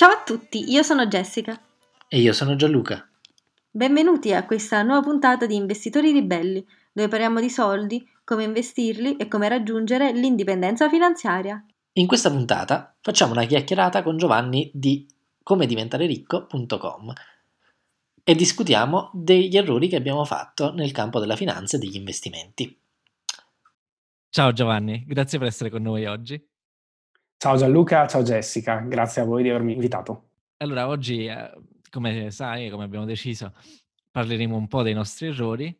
[0.00, 1.60] Ciao a tutti, io sono Jessica.
[2.08, 3.06] E io sono Gianluca.
[3.70, 9.28] Benvenuti a questa nuova puntata di Investitori Ribelli, dove parliamo di soldi, come investirli e
[9.28, 11.62] come raggiungere l'indipendenza finanziaria.
[11.92, 15.06] In questa puntata facciamo una chiacchierata con Giovanni di
[15.42, 17.12] comediventarericco.com
[18.24, 22.74] e discutiamo degli errori che abbiamo fatto nel campo della finanza e degli investimenti.
[24.30, 26.49] Ciao Giovanni, grazie per essere con noi oggi.
[27.42, 30.24] Ciao Gianluca, ciao Jessica, grazie a voi di avermi invitato.
[30.58, 31.50] Allora, oggi, eh,
[31.88, 33.54] come sai, come abbiamo deciso,
[34.10, 35.74] parleremo un po' dei nostri errori,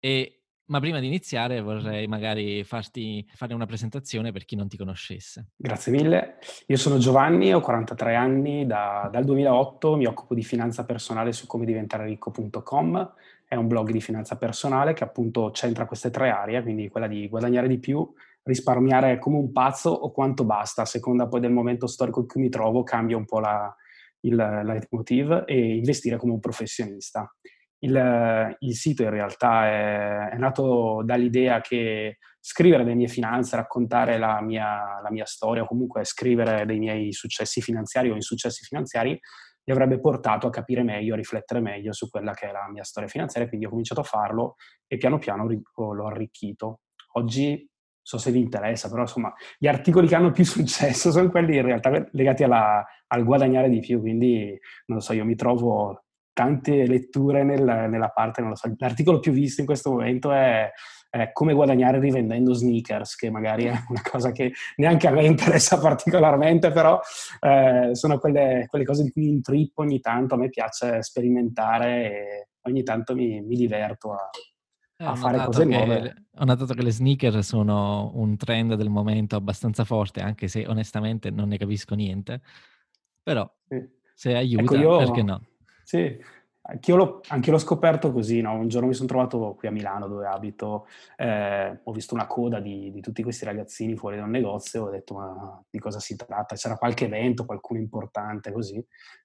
[0.00, 4.78] e, ma prima di iniziare vorrei magari farti fare una presentazione per chi non ti
[4.78, 5.48] conoscesse.
[5.54, 10.86] Grazie mille, io sono Giovanni, ho 43 anni, da, dal 2008 mi occupo di finanza
[10.86, 13.12] personale su come diventare ricco.com,
[13.46, 17.28] è un blog di finanza personale che appunto centra queste tre aree, quindi quella di
[17.28, 18.10] guadagnare di più,
[18.44, 22.40] risparmiare come un pazzo o quanto basta, a seconda poi del momento storico in cui
[22.40, 23.74] mi trovo, cambia un po' la,
[24.20, 27.32] il leitmotiv e investire come un professionista.
[27.78, 34.18] Il, il sito in realtà è, è, nato dall'idea che scrivere le mie finanze, raccontare
[34.18, 39.18] la mia, la mia storia o comunque scrivere dei miei successi finanziari o insuccessi finanziari
[39.64, 42.82] mi avrebbe portato a capire meglio, a riflettere meglio su quella che è la mia
[42.82, 46.80] storia finanziaria, quindi ho cominciato a farlo e piano piano l'ho arricchito.
[47.14, 47.68] Oggi
[48.02, 51.62] so se vi interessa, però insomma gli articoli che hanno più successo sono quelli in
[51.62, 56.86] realtà legati alla, al guadagnare di più, quindi non lo so, io mi trovo tante
[56.86, 60.70] letture nel, nella parte, non lo so, l'articolo più visto in questo momento è,
[61.10, 65.78] è, come guadagnare rivendendo sneakers, che magari è una cosa che neanche a me interessa
[65.78, 66.98] particolarmente, però
[67.40, 72.48] eh, sono quelle, quelle, cose di cui intrippo ogni tanto, a me piace sperimentare e
[72.62, 74.30] ogni tanto mi, mi diverto a,
[75.04, 76.26] a fare cose nuove.
[76.36, 81.30] Ho notato che le sneaker sono un trend del momento abbastanza forte, anche se onestamente
[81.30, 82.40] non ne capisco niente.
[83.22, 83.86] Però sì.
[84.14, 85.42] se aiuta, ecco io, perché no?
[85.84, 86.18] Sì,
[86.62, 88.54] anch'io l'ho, anche l'ho scoperto così, no?
[88.54, 90.86] Un giorno mi sono trovato qui a Milano dove abito,
[91.16, 94.90] eh, ho visto una coda di, di, tutti questi ragazzini fuori da un negozio ho
[94.90, 96.54] detto ma di cosa si tratta?
[96.54, 98.74] C'era qualche evento, qualcuno importante così?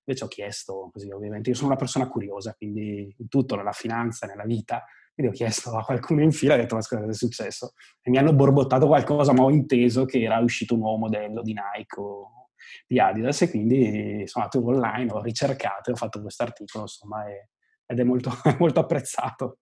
[0.05, 4.25] Invece ho chiesto così ovviamente, io sono una persona curiosa, quindi in tutto, nella finanza,
[4.25, 4.83] nella vita,
[5.17, 7.73] quindi ho chiesto a qualcuno in fila, ho detto ma scusa cosa è successo?
[8.03, 11.53] E mi hanno borbottato qualcosa, ma ho inteso che era uscito un nuovo modello di
[11.53, 12.49] Nike o
[12.85, 17.27] di Adidas e quindi sono andato online, ho ricercato e ho fatto questo articolo, insomma,
[17.27, 17.49] e,
[17.87, 18.29] ed è molto,
[18.59, 19.57] molto apprezzato.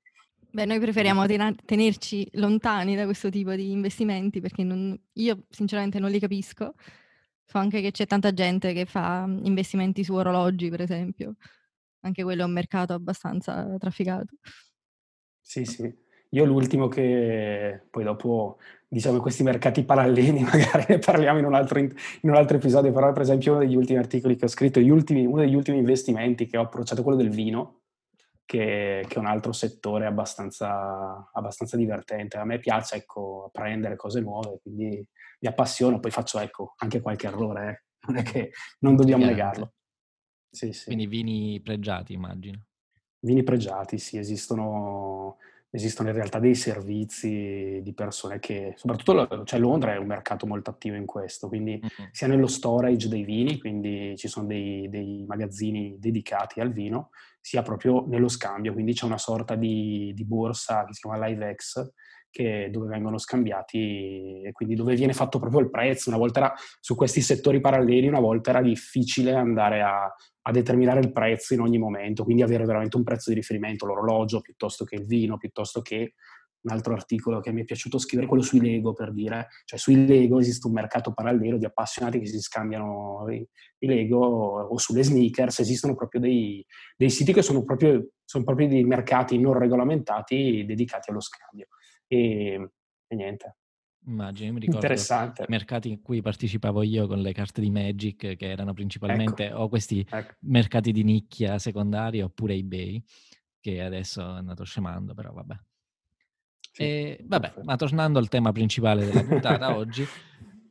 [0.52, 6.12] Beh, noi preferiamo tenerci lontani da questo tipo di investimenti perché non, io sinceramente non
[6.12, 6.74] li capisco.
[7.46, 11.36] So anche che c'è tanta gente che fa investimenti su orologi, per esempio.
[12.02, 14.36] Anche quello è un mercato abbastanza trafficato.
[15.46, 15.96] Sì, sì.
[16.30, 18.58] Io l'ultimo che poi dopo,
[18.88, 23.12] diciamo, questi mercati paralleli, magari ne parliamo in un, altro, in un altro episodio, però
[23.14, 26.58] per esempio uno degli ultimi articoli che ho scritto, ultimi, uno degli ultimi investimenti che
[26.58, 27.82] ho approcciato è quello del vino,
[28.44, 32.38] che, che, è un altro settore abbastanza, abbastanza divertente.
[32.38, 35.08] A me piace, ecco, apprendere cose nuove, quindi
[35.40, 38.08] mi appassiono, poi faccio, ecco, anche qualche errore, eh.
[38.08, 39.74] non è che non dobbiamo negarlo.
[40.50, 40.86] Sì, sì.
[40.86, 42.64] Quindi vini pregiati, immagino.
[43.26, 45.38] Vini pregiati, sì, esistono,
[45.72, 50.70] esistono in realtà dei servizi di persone che, soprattutto cioè Londra è un mercato molto
[50.70, 52.10] attivo in questo, quindi mm-hmm.
[52.12, 57.10] sia nello storage dei vini, quindi ci sono dei, dei, magazzini dedicati al vino,
[57.42, 61.94] sia proprio nello scambio, quindi c'è una sorta di, di borsa che si chiama LiveX,
[62.36, 66.10] che, dove vengono scambiati e quindi dove viene fatto proprio il prezzo.
[66.10, 71.00] Una volta era su questi settori paralleli, una volta era difficile andare a, a determinare
[71.00, 74.96] il prezzo in ogni momento, quindi avere veramente un prezzo di riferimento, l'orologio piuttosto che
[74.96, 76.16] il vino, piuttosto che
[76.66, 80.06] un altro articolo che mi è piaciuto scrivere, quello sui Lego per dire, cioè sui
[80.06, 83.48] Lego esiste un mercato parallelo di appassionati che si scambiano i,
[83.80, 86.66] i Lego o sulle sneakers, esistono proprio dei,
[86.98, 91.68] dei siti che sono proprio, sono proprio dei mercati non regolamentati dedicati allo scambio
[92.08, 92.70] e,
[93.08, 93.58] e niente.
[94.08, 95.44] Immagino, mi ricordo Interessante.
[95.44, 99.62] i mercati in cui partecipavo io con le carte di Magic, che erano principalmente ecco.
[99.62, 100.34] o questi ecco.
[100.42, 103.04] mercati di nicchia secondari oppure eBay,
[103.60, 105.56] che adesso è andato scemando, però vabbè.
[106.72, 110.06] Sì, e, vabbè, ma tornando al tema principale della puntata oggi,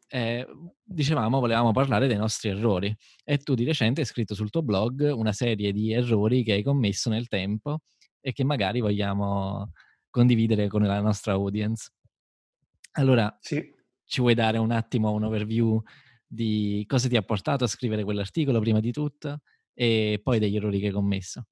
[0.09, 0.47] eh,
[0.81, 2.95] dicevamo, volevamo parlare dei nostri errori
[3.25, 6.63] e tu di recente hai scritto sul tuo blog una serie di errori che hai
[6.63, 7.81] commesso nel tempo
[8.21, 9.73] e che magari vogliamo
[10.15, 11.91] condividere con la nostra audience.
[12.93, 13.69] Allora, sì.
[14.05, 15.83] ci vuoi dare un attimo un overview
[16.25, 19.41] di cosa ti ha portato a scrivere quell'articolo prima di tutto
[19.75, 21.47] e poi degli errori che hai commesso?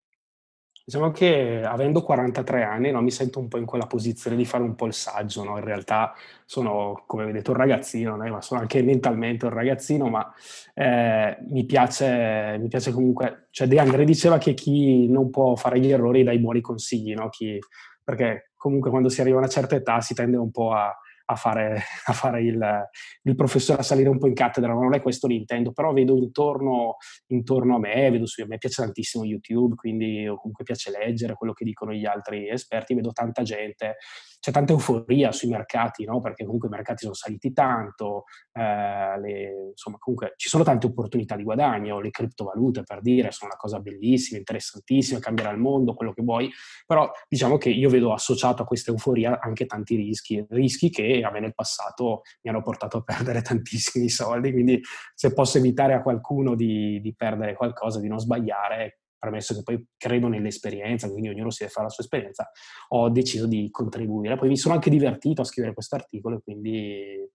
[0.84, 4.62] Diciamo che avendo 43 anni no, mi sento un po' in quella posizione di fare
[4.62, 5.58] un po' il saggio, no?
[5.58, 8.28] in realtà sono, come vedete, un ragazzino, no?
[8.28, 10.32] ma sono anche mentalmente un ragazzino, ma
[10.74, 15.80] eh, mi, piace, mi piace comunque, cioè De André diceva che chi non può fare
[15.80, 17.28] gli errori dà i buoni consigli, no?
[17.28, 17.58] chi,
[18.04, 21.34] perché comunque quando si arriva a una certa età si tende un po' a, a
[21.34, 22.88] fare, a fare il,
[23.22, 26.98] il, professore, a salire un po' in cattedra, non è questo l'intendo, però vedo intorno,
[27.26, 31.52] intorno a me, vedo su, a me piace tantissimo YouTube, quindi comunque piace leggere quello
[31.52, 33.96] che dicono gli altri esperti, vedo tanta gente
[34.42, 36.20] c'è tanta euforia sui mercati, no?
[36.20, 41.36] perché comunque i mercati sono saliti tanto, eh, le, insomma comunque ci sono tante opportunità
[41.36, 46.12] di guadagno, le criptovalute per dire sono una cosa bellissima, interessantissima, cambierà il mondo, quello
[46.12, 46.50] che vuoi,
[46.84, 51.30] però diciamo che io vedo associato a questa euforia anche tanti rischi, rischi che a
[51.30, 54.80] me nel passato mi hanno portato a perdere tantissimi soldi, quindi
[55.14, 59.86] se posso evitare a qualcuno di, di perdere qualcosa, di non sbagliare, premesso che poi
[59.96, 62.50] credo nell'esperienza, quindi ognuno si deve fare la sua esperienza,
[62.88, 64.36] ho deciso di contribuire.
[64.36, 67.30] Poi mi sono anche divertito a scrivere questo articolo e quindi,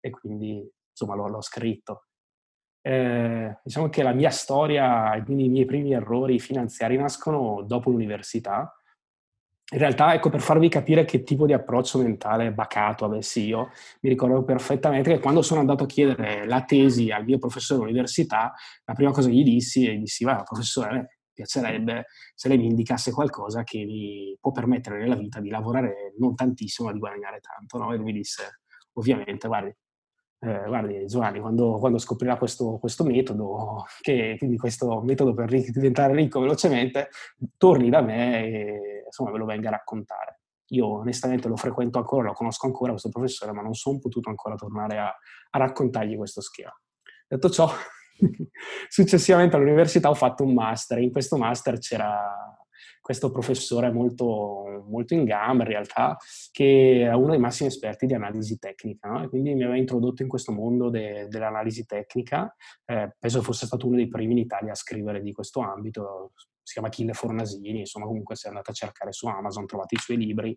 [0.00, 2.04] e quindi insomma l'ho, l'ho scritto.
[2.80, 7.90] Eh, diciamo che la mia storia e quindi i miei primi errori finanziari nascono dopo
[7.90, 8.72] l'università.
[9.72, 13.70] In realtà, ecco, per farvi capire che tipo di approccio mentale bacato avessi io,
[14.02, 18.52] mi ricordo perfettamente che quando sono andato a chiedere la tesi al mio professore all'università,
[18.84, 23.12] la prima cosa che gli dissi, gli dissi, guarda, professore, piacerebbe se lei mi indicasse
[23.12, 27.78] qualcosa che mi può permettere nella vita di lavorare non tantissimo, ma di guadagnare tanto.
[27.78, 27.92] No?
[27.92, 28.60] E lui mi disse,
[28.94, 29.74] ovviamente, guardi,
[30.40, 36.14] eh, guardi Giovanni, quando, quando scoprirà questo, questo, metodo, che, quindi questo metodo per diventare
[36.14, 37.08] ricco velocemente,
[37.56, 40.40] torni da me e insomma ve lo venga a raccontare.
[40.68, 44.54] Io onestamente lo frequento ancora, lo conosco ancora questo professore, ma non sono potuto ancora
[44.54, 46.72] tornare a, a raccontargli questo schema.
[47.26, 47.68] Detto ciò,
[48.88, 50.98] Successivamente all'università ho fatto un master.
[50.98, 52.54] In questo master c'era
[53.04, 56.16] questo professore molto, molto in gamba in realtà,
[56.50, 59.22] che era uno dei massimi esperti di analisi tecnica, no?
[59.22, 62.56] e quindi mi aveva introdotto in questo mondo de, dell'analisi tecnica.
[62.86, 66.32] Eh, penso fosse stato uno dei primi in Italia a scrivere di questo ambito,
[66.62, 70.16] si chiama Achille Fornasini, insomma comunque se andate a cercare su Amazon trovate i suoi
[70.16, 70.56] libri,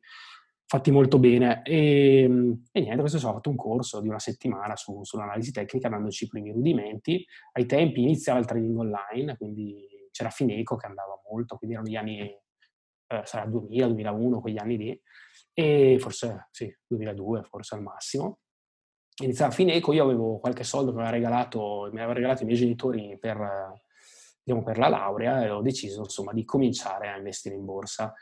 [0.67, 1.63] fatti molto bene.
[1.63, 5.89] E, ehm, e niente, questo ho fatto un corso di una settimana su, sull'analisi tecnica,
[5.89, 7.25] dandoci i primi rudimenti.
[7.53, 11.95] Ai tempi iniziava il trading online, quindi c'era Fineco che andava molto, quindi erano gli
[11.95, 15.01] anni, eh, sarà 2000, 2001, quegli anni lì,
[15.53, 18.39] e forse sì, 2002 forse al massimo.
[19.23, 22.57] Iniziava Fineco, io avevo qualche soldo che mi aveva regalato, mi aveva regalato i miei
[22.57, 23.37] genitori per,
[24.43, 28.13] diciamo, per la laurea e ho deciso insomma di cominciare a investire in borsa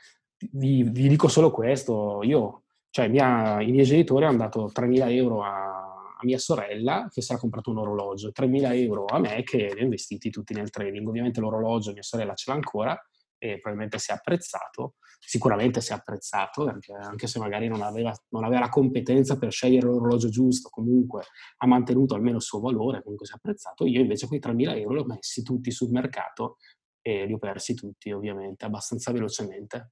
[0.52, 5.44] vi, vi, dico solo questo, io, cioè mia, i miei genitori hanno dato 3.000 euro
[5.44, 9.72] a, a, mia sorella che si era comprato un orologio, 3.000 euro a me che
[9.74, 11.08] li ho investiti tutti nel trading.
[11.08, 13.00] Ovviamente l'orologio mia sorella ce l'ha ancora
[13.38, 18.14] e probabilmente si è apprezzato, sicuramente si è apprezzato, perché anche se magari non aveva,
[18.30, 21.24] non aveva la competenza per scegliere l'orologio giusto, comunque
[21.58, 23.86] ha mantenuto almeno il suo valore, comunque si è apprezzato.
[23.86, 26.58] Io invece quei 3.000 euro li ho messi tutti sul mercato
[27.02, 29.92] e li ho persi tutti ovviamente abbastanza velocemente.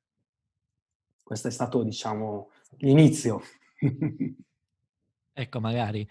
[1.23, 3.41] Questo è stato, diciamo, l'inizio.
[5.33, 6.07] ecco, magari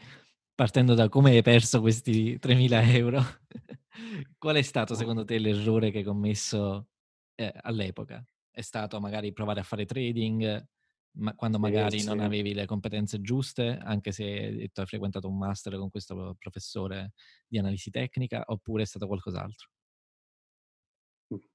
[0.54, 3.20] partendo da come hai perso questi 3.000 euro,
[4.38, 6.88] qual è stato secondo te l'errore che hai commesso
[7.34, 8.24] eh, all'epoca?
[8.50, 10.66] È stato magari provare a fare trading
[11.14, 12.24] ma quando magari sì, non sì.
[12.24, 17.12] avevi le competenze giuste, anche se detto hai frequentato un master con questo professore
[17.46, 19.71] di analisi tecnica, oppure è stato qualcos'altro?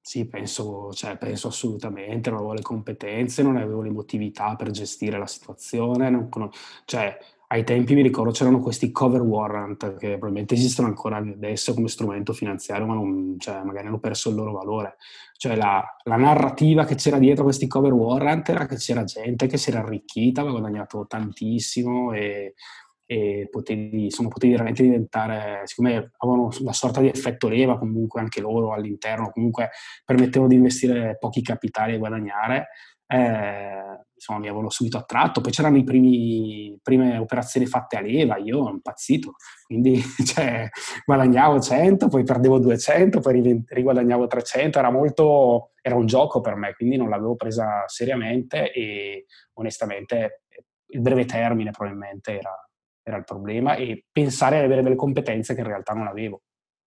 [0.00, 5.26] Sì, penso, cioè, penso assolutamente, non avevo le competenze, non avevo l'emotività per gestire la
[5.26, 6.56] situazione, non conos-
[6.86, 7.16] cioè,
[7.48, 12.32] ai tempi mi ricordo c'erano questi cover warrant che probabilmente esistono ancora adesso come strumento
[12.32, 14.96] finanziario, ma non, cioè, magari hanno perso il loro valore.
[15.36, 19.56] Cioè la, la narrativa che c'era dietro questi cover warrant era che c'era gente che
[19.56, 22.54] si era arricchita, aveva guadagnato tantissimo e
[23.10, 28.42] e potevi, insomma, potevi veramente diventare, siccome avevano una sorta di effetto leva comunque anche
[28.42, 29.70] loro all'interno, comunque
[30.04, 32.66] permettevano di investire pochi capitali e guadagnare,
[33.06, 35.84] eh, insomma mi avevano subito attratto, poi c'erano le
[36.82, 40.68] prime operazioni fatte a leva, io ero impazzito, quindi cioè,
[41.06, 46.74] guadagnavo 100, poi perdevo 200, poi riguadagnavo 300, era molto, era un gioco per me,
[46.74, 49.24] quindi non l'avevo presa seriamente e
[49.54, 50.42] onestamente
[50.88, 52.67] il breve termine probabilmente era,
[53.08, 56.42] era il problema e pensare ad avere delle competenze che in realtà non avevo.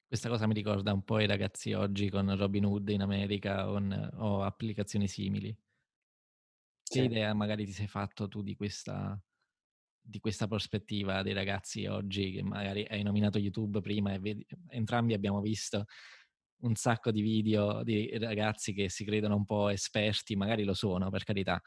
[0.07, 4.11] Questa cosa mi ricorda un po' i ragazzi oggi con Robin Hood in America on,
[4.19, 5.57] o applicazioni simili.
[6.83, 7.05] Che sì.
[7.05, 9.19] idea magari ti sei fatto tu di questa,
[10.01, 15.15] di questa prospettiva dei ragazzi oggi che magari hai nominato YouTube prima e vedi, entrambi
[15.15, 15.85] abbiamo visto
[16.63, 21.09] un sacco di video di ragazzi che si credono un po' esperti, magari lo sono
[21.09, 21.61] per carità,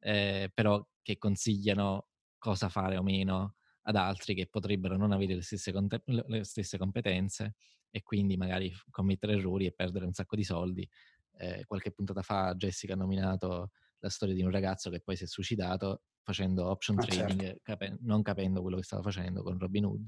[0.00, 2.08] eh, però che consigliano
[2.38, 5.72] cosa fare o meno ad altri che potrebbero non avere le stesse,
[6.04, 7.54] le stesse competenze
[7.90, 10.88] e quindi magari commettere errori e perdere un sacco di soldi.
[11.36, 15.24] Eh, qualche puntata fa Jessica ha nominato la storia di un ragazzo che poi si
[15.24, 17.60] è suicidato facendo option ah, trading, certo.
[17.62, 20.06] cape- non capendo quello che stava facendo con Robin Hood.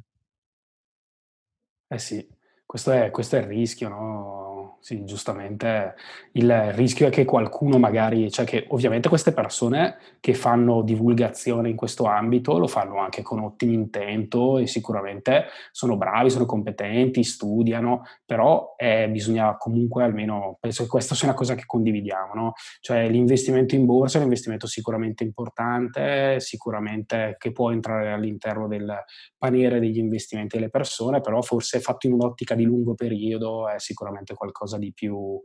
[1.88, 2.26] Eh sì,
[2.64, 4.56] questo è, questo è il rischio, no?
[4.87, 5.97] Sì, giustamente
[6.35, 11.75] il rischio è che qualcuno magari, cioè che ovviamente queste persone che fanno divulgazione in
[11.75, 18.05] questo ambito lo fanno anche con ottimo intento e sicuramente sono bravi, sono competenti, studiano,
[18.25, 22.52] però eh, bisogna comunque almeno, penso che questa sia una cosa che condividiamo, no?
[22.78, 29.02] Cioè l'investimento in borsa è un investimento sicuramente importante, sicuramente che può entrare all'interno del
[29.37, 34.35] paniere degli investimenti delle persone, però forse fatto in un'ottica di lungo periodo è sicuramente
[34.35, 35.40] qualcosa qualcosa di più,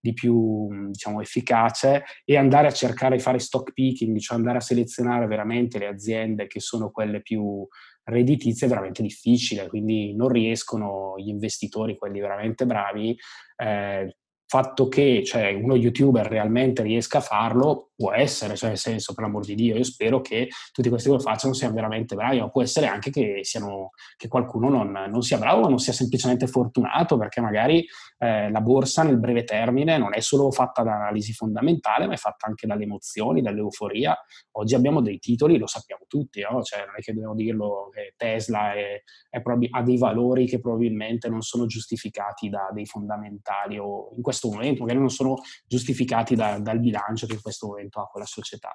[0.00, 4.62] di più diciamo, efficace e andare a cercare di fare stock picking, cioè andare a
[4.62, 7.66] selezionare veramente le aziende che sono quelle più
[8.04, 13.16] redditizie è veramente difficile, quindi non riescono gli investitori, quelli veramente bravi,
[13.56, 14.16] eh,
[14.48, 19.24] fatto che cioè, uno youtuber realmente riesca a farlo può essere, cioè nel senso per
[19.24, 22.50] l'amor di Dio, io spero che tutti questi che lo facciano siano veramente bravi, ma
[22.50, 27.16] può essere anche che, siano, che qualcuno non, non, sia bravo non sia semplicemente fortunato,
[27.16, 27.86] perché magari
[28.18, 32.18] eh, la borsa nel breve termine non è solo fatta da analisi fondamentale, ma è
[32.18, 34.16] fatta anche dalle emozioni, dall'euforia.
[34.52, 36.62] Oggi abbiamo dei titoli, lo sappiamo tutti, no?
[36.62, 40.60] cioè, non è che dobbiamo dirlo che Tesla è, è prob- ha dei valori che
[40.60, 45.36] probabilmente non sono giustificati da dei fondamentali o in questo momento magari non sono
[45.66, 48.70] giustificati da, dal bilancio che in questo momento ha quella società.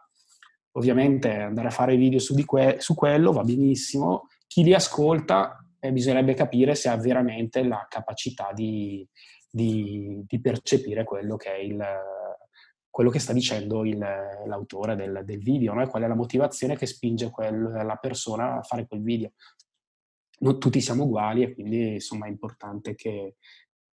[0.73, 5.91] Ovviamente andare a fare video su, que- su quello va benissimo, chi li ascolta eh,
[5.91, 9.05] bisognerebbe capire se ha veramente la capacità di,
[9.49, 11.83] di, di percepire quello che, il,
[12.89, 15.87] quello che sta dicendo il, l'autore del, del video, no?
[15.87, 19.31] qual è la motivazione che spinge quel, la persona a fare quel video.
[20.39, 23.35] Non tutti siamo uguali e quindi insomma è importante che,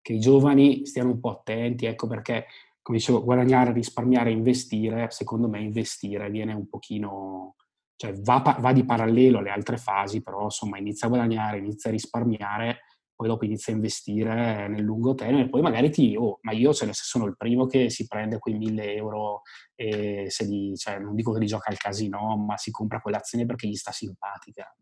[0.00, 2.46] che i giovani stiano un po' attenti, ecco perché
[2.86, 7.56] come dicevo, guadagnare, risparmiare, investire, secondo me investire viene un pochino
[7.96, 11.92] cioè va, va, di parallelo alle altre fasi, però insomma inizia a guadagnare, inizia a
[11.92, 16.72] risparmiare, poi dopo inizia a investire nel lungo termine, poi magari ti, oh, ma io
[16.72, 19.42] cioè, se sono il primo che si prende quei 1000 euro
[19.74, 23.46] e se li, cioè, non dico che li gioca al casino, ma si compra quell'azione
[23.46, 24.72] perché gli sta simpatica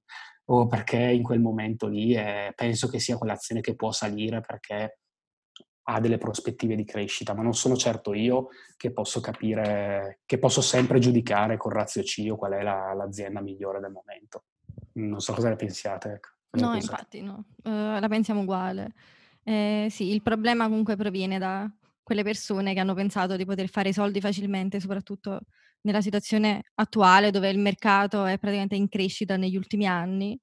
[0.51, 4.99] o perché in quel momento lì eh, penso che sia quell'azione che può salire perché
[5.85, 10.61] ha delle prospettive di crescita, ma non sono certo io che posso capire, che posso
[10.61, 14.45] sempre giudicare con raziocinio qual è la, l'azienda migliore del momento.
[14.95, 16.13] Non so cosa ne pensiate.
[16.13, 16.29] Ecco.
[16.53, 17.19] no, pensate?
[17.19, 18.95] infatti no, uh, la pensiamo uguale.
[19.43, 21.71] Eh, sì, il problema comunque proviene da
[22.03, 25.41] quelle persone che hanno pensato di poter fare i soldi facilmente, soprattutto
[25.83, 30.39] nella situazione attuale dove il mercato è praticamente in crescita negli ultimi anni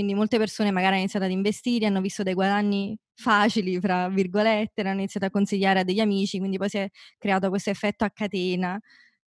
[0.00, 4.80] quindi molte persone magari hanno iniziato ad investire, hanno visto dei guadagni facili, fra virgolette,
[4.82, 6.88] hanno iniziato a consigliare a degli amici, quindi poi si è
[7.18, 8.78] creato questo effetto a catena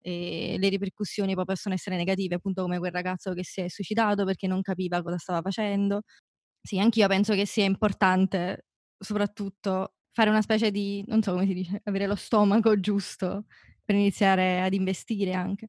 [0.01, 4.25] e le ripercussioni poi possono essere negative, appunto come quel ragazzo che si è suicidato
[4.25, 6.01] perché non capiva cosa stava facendo.
[6.61, 8.65] Sì, anch'io penso che sia importante
[8.97, 13.45] soprattutto fare una specie di, non so come si dice, avere lo stomaco giusto
[13.83, 15.67] per iniziare ad investire anche.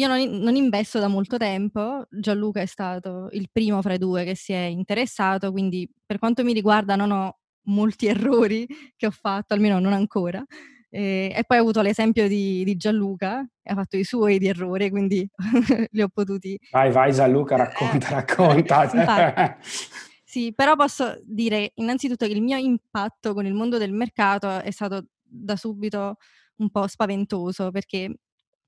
[0.00, 4.24] Io non, non, investo da molto tempo, Gianluca è stato il primo fra i due
[4.24, 8.66] che si è interessato, quindi per quanto mi riguarda non ho molti errori
[8.96, 10.42] che ho fatto, almeno non ancora.
[10.88, 14.48] E, e poi ho avuto l'esempio di, di, Gianluca, che ha fatto i suoi di
[14.48, 15.28] errori, quindi
[15.90, 16.58] li ho potuti...
[16.70, 19.58] Vai, vai Gianluca, racconta, eh, racconta.
[20.24, 24.70] sì, però posso dire innanzitutto che il mio impatto con il mondo del mercato è
[24.70, 26.16] stato da subito
[26.56, 28.14] un po' spaventoso, perché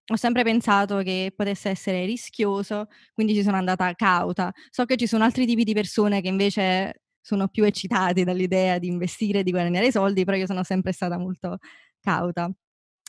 [0.07, 4.53] ho sempre pensato che potesse essere rischioso, quindi ci sono andata cauta.
[4.71, 8.89] So che ci sono altri tipi di persone che invece sono più eccitati dall'idea di
[8.89, 11.59] investire di guadagnare soldi, però io sono sempre stata molto
[12.01, 12.51] cauta.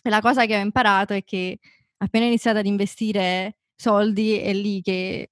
[0.04, 1.58] E la cosa che ho imparato è che
[1.98, 5.32] appena ho iniziato ad investire soldi è lì che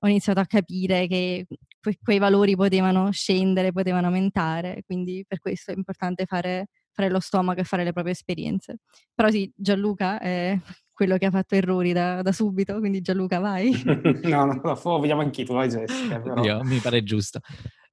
[0.00, 1.46] ho iniziato a capire che
[1.80, 7.20] que- quei valori potevano scendere, potevano aumentare, quindi per questo è importante fare, fare lo
[7.20, 8.78] stomaco e fare le proprie esperienze.
[9.14, 10.60] Però sì, Gianluca, eh,
[10.96, 13.70] quello che ha fatto errori da, da subito, quindi Gianluca vai.
[14.24, 16.18] no, no, no, vediamo anche tu, vai Jessica.
[16.24, 16.42] Però.
[16.42, 17.38] Io, mi pare giusto.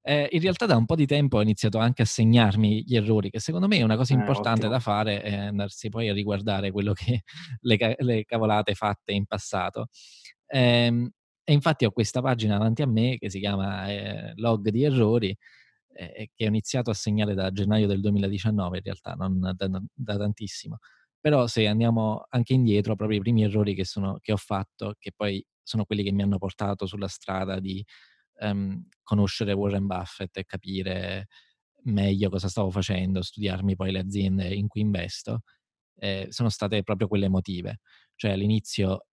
[0.02, 3.30] Eh, in realtà da un po' di tempo ho iniziato anche a segnarmi gli errori,
[3.30, 4.72] che secondo me è una cosa eh, importante ottimo.
[4.72, 7.24] da fare e andarsi poi a riguardare quello che
[7.60, 9.88] le, le cavolate fatte in passato.
[10.48, 11.12] Eh,
[11.46, 15.38] e infatti ho questa pagina davanti a me che si chiama eh, Log di errori
[15.94, 20.18] eh, che ho iniziato a segnare da gennaio del 2019 in realtà, non da, da
[20.18, 20.80] tantissimo.
[21.24, 25.12] Però se andiamo anche indietro, proprio i primi errori che, sono, che ho fatto, che
[25.16, 27.84] poi sono quelli che mi hanno portato sulla strada di
[28.42, 31.28] um, conoscere Warren Buffett e capire
[31.86, 35.44] meglio cosa stavo facendo, studiarmi poi le aziende in cui investo,
[35.98, 37.80] eh, sono state proprio quelle emotive.
[38.16, 39.06] Cioè all'inizio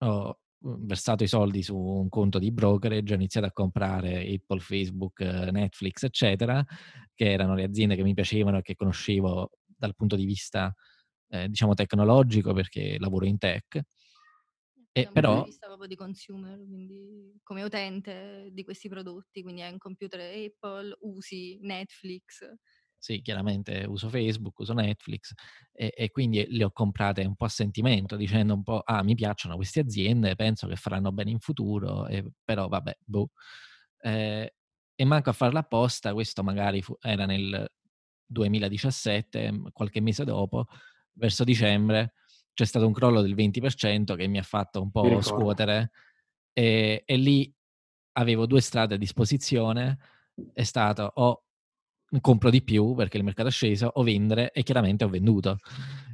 [0.00, 4.60] ho mhmm, versato i soldi su un conto di brokerage, ho iniziato a comprare Apple,
[4.60, 6.64] Facebook, Netflix, eccetera,
[7.14, 10.74] che erano le aziende che mi piacevano e che conoscevo dal punto di vista,
[11.28, 13.80] eh, diciamo, tecnologico, perché lavoro in tech.
[14.92, 15.44] E però...
[15.44, 20.96] vista proprio di consumer, quindi come utente di questi prodotti, quindi hai un computer Apple,
[21.00, 22.50] usi Netflix.
[22.98, 25.34] Sì, chiaramente uso Facebook, uso Netflix
[25.70, 29.14] e, e, quindi le ho comprate un po' a sentimento, dicendo un po', ah, mi
[29.14, 33.30] piacciono queste aziende, penso che faranno bene in futuro, e, però vabbè, boh.
[34.00, 34.54] Eh,
[34.94, 37.70] e manco a farla apposta, questo magari fu, era nel
[38.24, 40.66] 2017, qualche mese dopo,
[41.16, 42.14] verso dicembre,
[42.54, 45.90] c'è stato un crollo del 20% che mi ha fatto un po' scuotere
[46.52, 47.52] e, e, lì
[48.12, 49.98] avevo due strade a disposizione,
[50.54, 51.42] è stato o
[52.20, 55.58] compro di più perché il mercato è sceso o vendere e chiaramente ho venduto,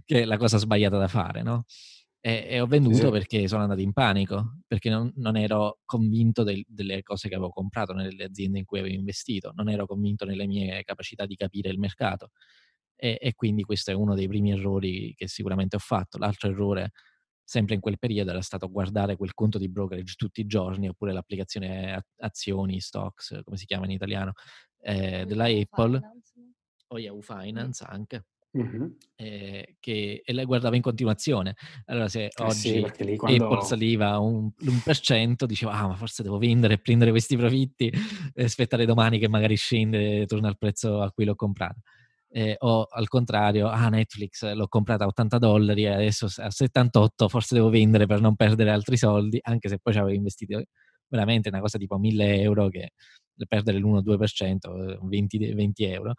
[0.04, 1.64] che è la cosa sbagliata da fare, no?
[2.20, 3.10] E, e ho venduto sì.
[3.10, 7.50] perché sono andato in panico, perché non, non ero convinto del, delle cose che avevo
[7.50, 11.68] comprato nelle aziende in cui avevo investito, non ero convinto nelle mie capacità di capire
[11.70, 12.30] il mercato
[12.96, 16.18] e, e, quindi questo è uno dei primi errori che sicuramente ho fatto.
[16.18, 16.92] L'altro errore,
[17.42, 21.12] sempre in quel periodo, era stato guardare quel conto di brokerage tutti i giorni, oppure
[21.12, 24.32] l'applicazione azioni, stocks, come si chiama in italiano,
[24.80, 26.00] eh, della Apple,
[26.88, 28.26] o Yahoo Finance anche.
[28.56, 28.86] Mm-hmm.
[29.16, 31.56] Eh, che, e la guardava in continuazione.
[31.86, 33.46] Allora, se eh oggi sì, quando...
[33.46, 37.90] Apple saliva un, l'1%, diceva: Ah, ma forse devo vendere e prendere questi profitti
[38.34, 41.80] e aspettare domani che magari scende e torna al prezzo a cui l'ho comprato
[42.32, 47.28] eh, o al contrario, ah Netflix l'ho comprata a 80 dollari e adesso a 78
[47.28, 50.62] forse devo vendere per non perdere altri soldi, anche se poi ci avevo investito
[51.08, 52.92] veramente una cosa tipo 1000 euro che
[53.46, 56.14] perdere l'1-2%, 20, 20 euro,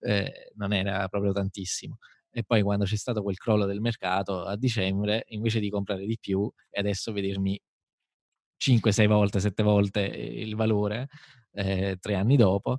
[0.00, 1.98] eh, non era proprio tantissimo.
[2.30, 6.18] E poi quando c'è stato quel crollo del mercato a dicembre, invece di comprare di
[6.20, 7.58] più e adesso vedermi
[8.58, 11.08] 5-6 volte, 7 volte il valore,
[11.52, 12.78] eh, tre anni dopo,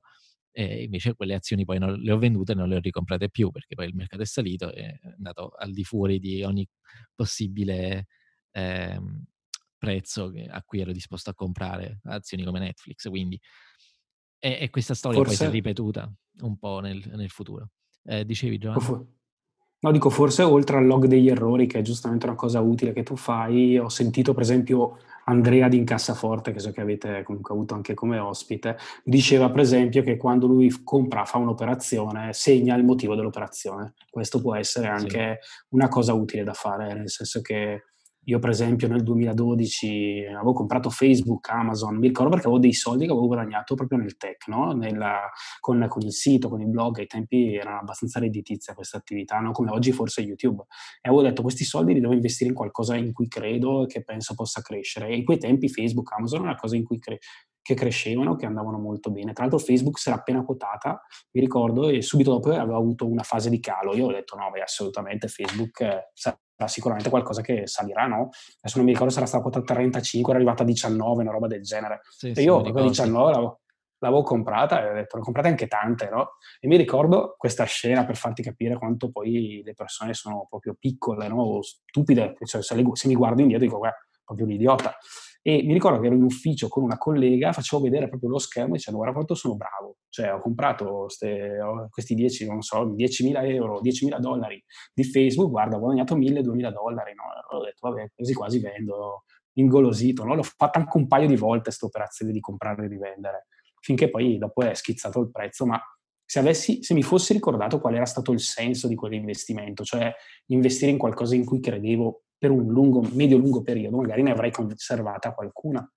[0.58, 3.52] e invece quelle azioni poi non le ho vendute e non le ho ricomprate più
[3.52, 6.66] perché poi il mercato è salito e è andato al di fuori di ogni
[7.14, 8.08] possibile
[8.52, 8.98] eh,
[9.78, 13.10] prezzo a cui ero disposto a comprare azioni come Netflix.
[13.10, 13.38] Quindi,
[14.40, 15.36] e, e questa storia Forse...
[15.36, 17.72] poi si è ripetuta un po' nel, nel futuro.
[18.06, 19.14] Eh, dicevi Giovanni?
[19.80, 23.04] No, dico, forse oltre al log degli errori, che è giustamente una cosa utile che
[23.04, 27.74] tu fai, ho sentito per esempio Andrea di Incassaforte, che so che avete comunque avuto
[27.74, 33.16] anche come ospite, diceva per esempio che quando lui compra, fa un'operazione, segna il motivo
[33.16, 33.94] dell'operazione.
[34.10, 35.66] Questo può essere anche sì.
[35.70, 37.84] una cosa utile da fare, nel senso che
[38.26, 43.06] io per esempio nel 2012 avevo comprato Facebook, Amazon, mi ricordo perché avevo dei soldi
[43.06, 44.74] che avevo guadagnato proprio nel tech, no?
[44.74, 49.40] Nella, con, con, il sito, con il blog, ai tempi era abbastanza redditizia questa attività,
[49.40, 49.52] no?
[49.52, 50.64] come oggi forse YouTube.
[51.02, 54.04] E avevo detto questi soldi li devo investire in qualcosa in cui credo e che
[54.04, 55.10] penso possa crescere.
[55.10, 57.20] E in quei tempi Facebook, Amazon era una cosa in cui cre-
[57.66, 59.34] che crescevano, che andavano molto bene.
[59.34, 61.02] Tra l'altro Facebook si era appena quotata,
[61.32, 63.96] mi ricordo, e subito dopo aveva avuto una fase di calo.
[63.96, 66.12] Io ho detto no, beh, assolutamente Facebook eh,
[66.68, 68.30] sicuramente qualcosa che salirà, no?
[68.60, 71.32] Adesso non mi ricordo se era stata quotata a 35, era arrivata a 19, una
[71.32, 72.02] roba del genere.
[72.08, 73.62] Sì, e io proprio a 19 l'avevo,
[73.98, 76.34] l'avevo, comprata e ho detto, ne ho comprate anche tante, no?
[76.60, 81.28] E mi ricordo questa scena per farti capire quanto poi le persone sono proprio piccole,
[81.28, 81.42] no?
[81.42, 84.96] O stupide, cioè se, le, se mi guardo indietro dico, guarda, proprio un idiota.
[85.48, 88.74] E mi ricordo che ero in ufficio con una collega, facevo vedere proprio lo schermo
[88.74, 91.60] dicendo guarda quanto sono bravo, cioè ho comprato ste,
[91.92, 97.14] questi 10, non so, 10.000 euro, 10.000 dollari di Facebook, guarda ho guadagnato 1.000-2.000 dollari,
[97.14, 97.58] no?
[97.58, 100.34] ho detto vabbè, quasi quasi vendo, ingolosito, no?
[100.34, 103.46] l'ho fatta anche un paio di volte questa operazione di comprare e rivendere,
[103.82, 105.80] finché poi dopo è schizzato il prezzo, ma
[106.26, 110.12] se, avessi, se mi fossi ricordato qual era stato il senso di quell'investimento, cioè
[110.48, 115.34] investire in qualcosa in cui credevo per un lungo, medio-lungo periodo, magari ne avrei conservata
[115.34, 115.90] qualcuna.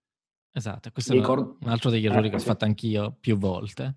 [0.52, 1.58] Esatto, questo ricordo...
[1.60, 3.94] è un altro degli errori eh, che ho fatto anch'io più volte.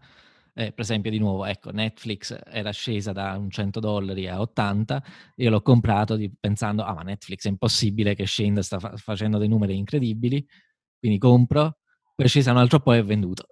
[0.54, 5.04] Eh, per esempio, di nuovo, ecco, Netflix era scesa da un 100 dollari a 80,
[5.38, 9.38] io l'ho comprato di, pensando, ah ma Netflix è impossibile che scenda, sta fa- facendo
[9.38, 10.46] dei numeri incredibili,
[11.00, 11.78] quindi compro,
[12.22, 13.48] poi è scesa un altro po' e è venduto.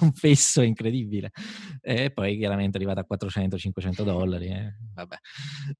[0.00, 1.30] un fesso incredibile.
[1.80, 4.48] E poi chiaramente è arrivata a 400-500 dollari.
[4.48, 4.74] Eh.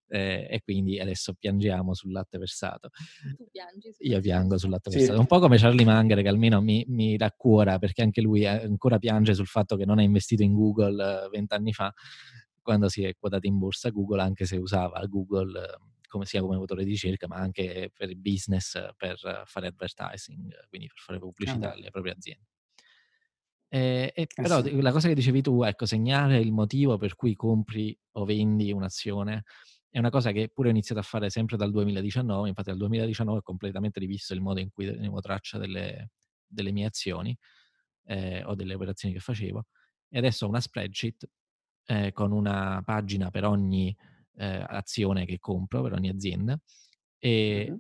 [0.09, 2.91] Eh, e quindi adesso piangiamo sul latte versato.
[3.37, 3.95] Tu piangi?
[3.99, 4.99] Io piango sul latte sì.
[4.99, 5.21] versato.
[5.21, 9.35] Un po' come Charlie Munger che almeno mi, mi raccuora perché anche lui ancora piange
[9.35, 11.93] sul fatto che non ha investito in Google eh, vent'anni fa
[12.63, 15.59] quando si è quotato in borsa Google, anche se usava Google
[16.09, 20.89] come sia come motore di ricerca, ma anche per il business, per fare advertising, quindi
[20.89, 22.47] per fare pubblicità alle proprie aziende.
[23.71, 24.81] E, e eh però sì.
[24.81, 29.45] la cosa che dicevi tu, ecco, segnare il motivo per cui compri o vendi un'azione
[29.91, 33.39] è una cosa che pure ho iniziato a fare sempre dal 2019, infatti dal 2019
[33.39, 36.11] ho completamente rivisto il modo in cui tenevo traccia delle,
[36.47, 37.37] delle mie azioni
[38.05, 39.67] eh, o delle operazioni che facevo
[40.09, 41.29] e adesso ho una spreadsheet
[41.87, 43.95] eh, con una pagina per ogni
[44.39, 46.59] eh, azione che compro, per ogni azienda
[47.19, 47.79] e mm-hmm.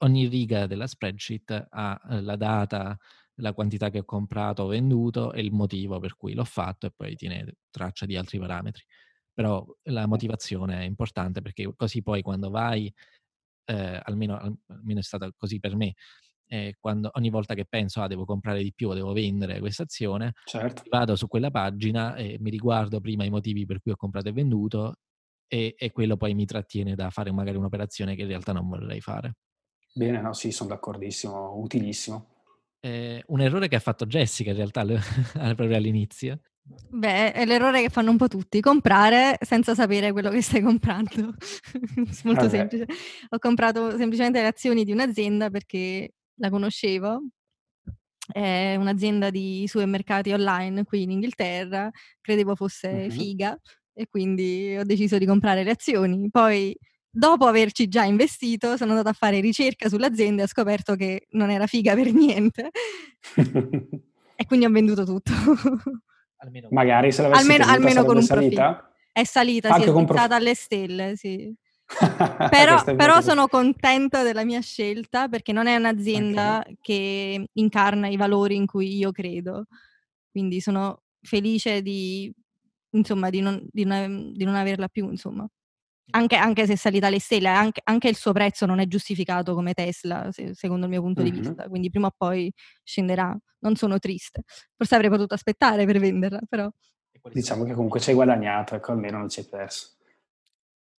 [0.00, 2.96] ogni riga della spreadsheet ha eh, la data,
[3.36, 6.92] la quantità che ho comprato o venduto e il motivo per cui l'ho fatto e
[6.96, 8.84] poi tiene traccia di altri parametri.
[9.32, 12.92] Però la motivazione è importante perché così poi quando vai,
[13.64, 15.94] eh, almeno, almeno è stato così per me,
[16.46, 19.84] eh, quando ogni volta che penso ah, devo comprare di più o devo vendere questa
[19.84, 20.82] azione, certo.
[20.90, 24.32] vado su quella pagina e mi riguardo prima i motivi per cui ho comprato e
[24.32, 24.96] venduto
[25.52, 29.02] e, e, quello poi mi trattiene da fare magari un'operazione che in realtà non vorrei
[29.02, 29.34] fare.
[29.92, 32.44] Bene, no, sì, sono d'accordissimo, utilissimo.
[32.80, 34.82] Eh, un errore che ha fatto Jessica in realtà
[35.54, 36.40] proprio all'inizio.
[36.88, 41.34] Beh, è l'errore che fanno un po' tutti, comprare senza sapere quello che stai comprando.
[42.24, 42.48] Molto Vabbè.
[42.48, 42.86] semplice.
[43.28, 47.26] Ho comprato semplicemente le azioni di un'azienda perché la conoscevo,
[48.32, 51.90] è un'azienda di supermercati online qui in Inghilterra,
[52.22, 53.10] credevo fosse uh-huh.
[53.10, 53.60] figa
[53.94, 56.28] e quindi ho deciso di comprare le azioni.
[56.30, 56.76] Poi,
[57.10, 61.50] dopo averci già investito, sono andata a fare ricerca sull'azienda e ho scoperto che non
[61.50, 62.70] era figa per niente
[64.34, 65.32] e quindi ho venduto tutto.
[66.38, 68.74] almeno, Magari se l'avessi almeno, almeno con un salita?
[68.74, 68.90] Profilo.
[69.12, 70.38] È salita, Anche si è svizzata prof...
[70.38, 71.54] alle stelle, sì.
[72.48, 76.76] però, però sono contenta della mia scelta perché non è un'azienda okay.
[76.80, 79.66] che incarna i valori in cui io credo.
[80.30, 82.32] Quindi sono felice di,
[82.92, 85.46] insomma, di non, di non, di non averla più, insomma.
[86.14, 89.54] Anche, anche, se è salita alle stelle, anche, anche, il suo prezzo non è giustificato
[89.54, 91.32] come Tesla, se, secondo il mio punto mm-hmm.
[91.32, 92.52] di vista, quindi prima o poi
[92.82, 93.36] scenderà.
[93.60, 94.42] Non sono triste.
[94.76, 96.68] Forse avrei potuto aspettare per venderla, però...
[97.32, 99.96] Diciamo che comunque ci hai guadagnato, ecco, almeno non ci hai perso.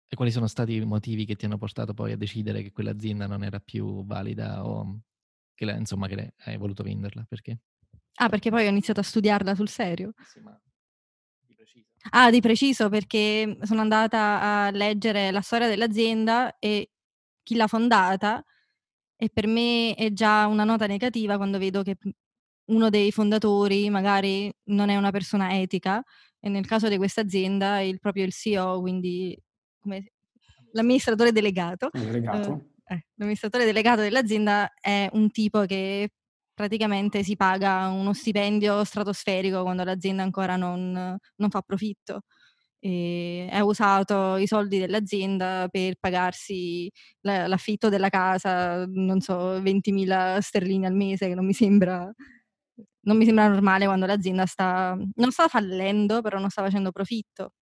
[0.08, 3.28] E quali sono stati i motivi che ti hanno portato poi a decidere che quell'azienda
[3.28, 5.00] non era più valida o
[5.56, 7.26] che, la, insomma, che hai voluto venderla?
[7.28, 7.60] Perché?
[8.16, 10.14] Ah, perché poi ho iniziato a studiarla sul serio.
[10.26, 10.58] Sì, ma.
[12.12, 16.90] Ah, di preciso perché sono andata a leggere la storia dell'azienda e
[17.42, 18.44] chi l'ha fondata
[19.16, 21.98] e per me è già una nota negativa quando vedo che
[22.66, 26.04] uno dei fondatori magari non è una persona etica
[26.40, 29.38] e nel caso di questa azienda è il, proprio il CEO, quindi
[30.72, 31.90] l'amministratore delegato.
[31.94, 32.72] delegato.
[32.86, 36.10] Eh, l'amministratore delegato dell'azienda è un tipo che
[36.54, 40.92] praticamente si paga uno stipendio stratosferico quando l'azienda ancora non,
[41.36, 42.22] non fa profitto.
[42.80, 50.40] E ha usato i soldi dell'azienda per pagarsi la, l'affitto della casa, non so, 20.000
[50.40, 52.12] sterline al mese, che non mi sembra,
[53.02, 57.54] non mi sembra normale quando l'azienda sta, non sta fallendo, però non sta facendo profitto.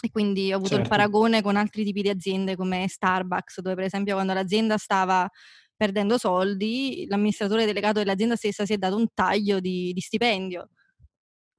[0.00, 0.84] E quindi ho avuto certo.
[0.84, 5.28] il paragone con altri tipi di aziende come Starbucks, dove per esempio quando l'azienda stava
[5.78, 10.68] perdendo soldi, l'amministratore delegato dell'azienda stessa si è dato un taglio di, di stipendio.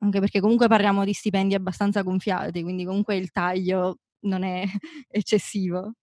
[0.01, 4.63] Anche perché comunque parliamo di stipendi abbastanza gonfiati, quindi comunque il taglio non è
[5.10, 5.93] eccessivo.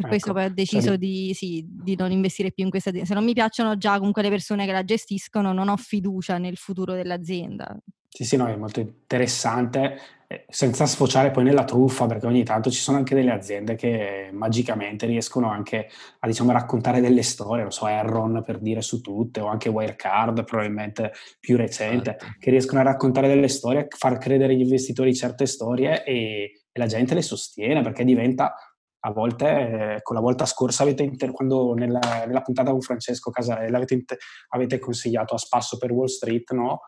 [0.00, 2.88] Per ecco, questo poi ho deciso cioè di, sì, di, non investire più in questa
[2.88, 3.08] azienda.
[3.08, 6.56] Se non mi piacciono già comunque le persone che la gestiscono, non ho fiducia nel
[6.56, 7.78] futuro dell'azienda.
[8.08, 12.70] Sì, sì, no, è molto interessante, eh, senza sfociare poi nella truffa, perché ogni tanto
[12.70, 17.70] ci sono anche delle aziende che magicamente riescono anche a, diciamo, raccontare delle storie, non
[17.70, 22.36] so, Erron per dire su tutte, o anche Wirecard, probabilmente più recente, certo.
[22.40, 26.78] che riescono a raccontare delle storie, a far credere agli investitori certe storie e, e
[26.78, 28.54] la gente le sostiene, perché diventa
[29.00, 33.76] a volte, con la volta scorsa avete inter- quando nella, nella, puntata con Francesco Casarella
[33.76, 36.80] avete, inter- avete consigliato a spasso per Wall Street, no?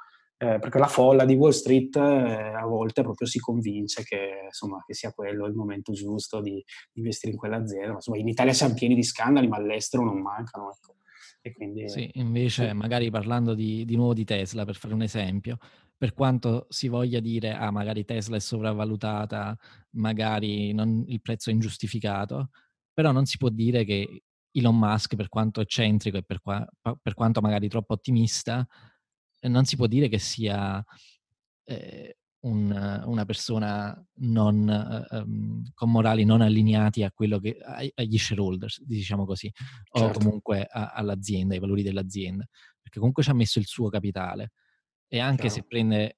[0.43, 4.83] eh, perché la folla di Wall Street eh, a volte proprio si convince che, insomma,
[4.85, 6.63] che, sia quello il momento giusto di,
[6.95, 7.89] investire in quell'azienda.
[7.91, 10.71] Ma, insomma, in Italia siamo pieni di scandali, ma all'estero non mancano.
[10.73, 10.97] Ecco.
[11.41, 12.73] E quindi, sì, invece, eh.
[12.73, 15.59] magari parlando di, di nuovo di Tesla, per fare un esempio,
[16.03, 19.57] per quanto si voglia dire, ah, magari Tesla è sopravvalutata,
[19.91, 22.51] magari non, il prezzo è ingiustificato,
[22.93, 26.67] però non si può dire che Elon Musk, per quanto eccentrico e per, qua,
[27.01, 28.67] per quanto magari troppo ottimista,
[29.43, 30.85] non si può dire che sia
[31.67, 37.59] eh, un, una persona non, um, con morali non allineati a quello che,
[37.95, 39.49] agli shareholders, diciamo così,
[39.89, 40.19] certo.
[40.19, 42.45] o comunque a, all'azienda, ai valori dell'azienda,
[42.81, 44.51] perché comunque ci ha messo il suo capitale
[45.13, 45.55] e anche Chiaro.
[45.55, 46.17] se prende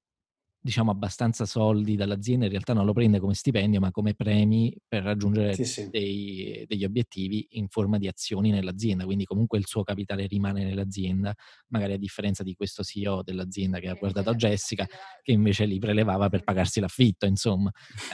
[0.64, 5.02] diciamo, abbastanza soldi dall'azienda, in realtà non lo prende come stipendio, ma come premi per
[5.02, 5.90] raggiungere sì, sì.
[5.90, 9.04] Dei, degli obiettivi in forma di azioni nell'azienda.
[9.04, 11.34] Quindi comunque il suo capitale rimane nell'azienda,
[11.68, 14.86] magari a differenza di questo CEO dell'azienda che ha guardato Jessica,
[15.22, 17.70] che invece li prelevava per pagarsi l'affitto, insomma,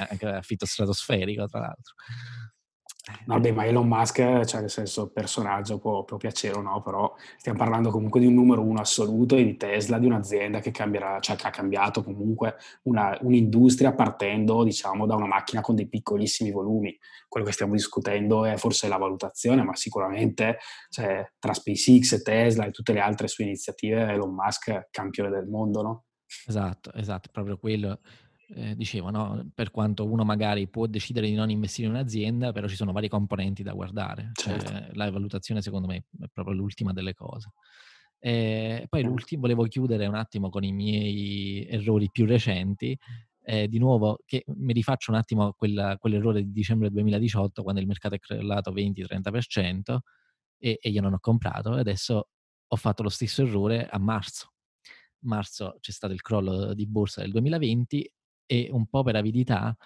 [0.08, 1.94] anche l'affitto stratosferico, tra l'altro.
[3.26, 7.14] No, beh, ma Elon Musk, cioè nel senso, personaggio può, può piacere o no, però
[7.36, 11.20] stiamo parlando comunque di un numero uno assoluto e di Tesla, di un'azienda che cambierà,
[11.20, 16.50] cioè che ha cambiato comunque una, un'industria partendo, diciamo, da una macchina con dei piccolissimi
[16.50, 16.96] volumi.
[17.28, 22.64] Quello che stiamo discutendo è forse la valutazione, ma sicuramente cioè, tra SpaceX e Tesla
[22.66, 26.04] e tutte le altre sue iniziative, Elon Musk campione del mondo, no?
[26.46, 28.00] Esatto, esatto, proprio quello
[28.54, 29.50] eh, dicevo, no?
[29.54, 33.08] per quanto uno magari può decidere di non investire in un'azienda, però ci sono vari
[33.08, 34.30] componenti da guardare.
[34.34, 34.66] Certo.
[34.66, 37.52] Cioè, la valutazione secondo me è proprio l'ultima delle cose.
[38.18, 42.96] E poi l'ultimo, volevo chiudere un attimo con i miei errori più recenti.
[43.42, 47.80] Eh, di nuovo, che mi rifaccio un attimo a quella, quell'errore di dicembre 2018 quando
[47.80, 49.98] il mercato è crollato 20-30%
[50.58, 52.28] e, e io non ho comprato e adesso
[52.66, 54.52] ho fatto lo stesso errore a marzo.
[55.20, 58.12] Marzo c'è stato il crollo di borsa del 2020
[58.52, 59.76] e un po' per avidità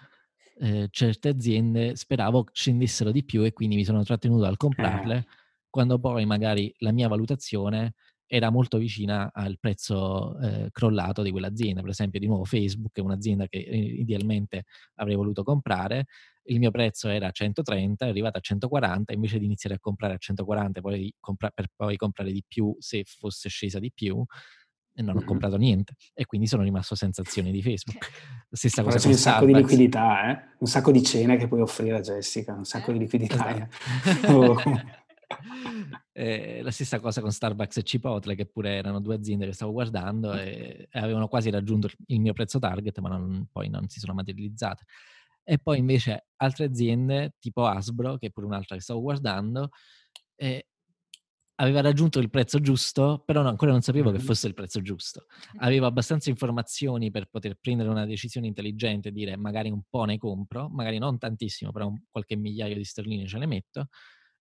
[0.57, 5.25] eh, certe aziende speravo scendessero di più e quindi mi sono trattenuto dal comprarle, eh.
[5.69, 7.93] quando poi magari la mia valutazione
[8.25, 11.81] era molto vicina al prezzo eh, crollato di quell'azienda.
[11.81, 14.63] Per esempio, di nuovo Facebook è un'azienda che eh, idealmente
[14.95, 16.07] avrei voluto comprare,
[16.45, 20.17] il mio prezzo era 130, è arrivato a 140, invece di iniziare a comprare a
[20.17, 24.25] 140 poi compra- per poi comprare di più se fosse scesa di più,
[24.95, 27.99] e non ho comprato niente e quindi sono rimasto senza azioni di Facebook.
[28.49, 29.21] La stessa cosa c'è un Starbucks.
[29.21, 30.43] sacco di liquidità, eh?
[30.59, 33.53] un sacco di cene che puoi offrire a Jessica, un sacco di liquidità.
[33.53, 34.59] Esatto.
[34.59, 35.03] Eh.
[35.27, 35.33] Oh.
[36.13, 39.71] eh, la stessa cosa con Starbucks e Cipotle, che pure erano due aziende che stavo
[39.71, 43.99] guardando e, e avevano quasi raggiunto il mio prezzo target, ma non, poi non si
[43.99, 44.83] sono materializzate.
[45.43, 49.69] E poi invece altre aziende, tipo Asbro, che è pure un'altra che stavo guardando,
[50.35, 50.67] eh,
[51.55, 55.25] aveva raggiunto il prezzo giusto, però no, ancora non sapevo che fosse il prezzo giusto.
[55.59, 60.17] Avevo abbastanza informazioni per poter prendere una decisione intelligente e dire magari un po' ne
[60.17, 63.87] compro, magari non tantissimo, però un, qualche migliaio di sterline ce ne metto,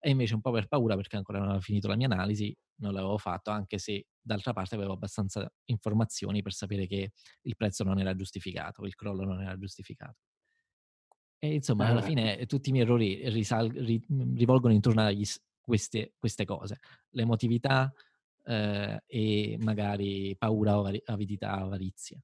[0.00, 2.92] e invece un po' per paura perché ancora non avevo finito la mia analisi, non
[2.92, 7.98] l'avevo fatto, anche se d'altra parte avevo abbastanza informazioni per sapere che il prezzo non
[8.00, 10.16] era giustificato, il crollo non era giustificato.
[11.38, 15.24] E insomma, alla fine tutti i miei errori risal- ri- rivolgono intorno agli,
[15.64, 16.78] queste, queste cose,
[17.10, 17.92] l'emotività
[18.44, 22.18] eh, e magari paura, avidità, avarizia.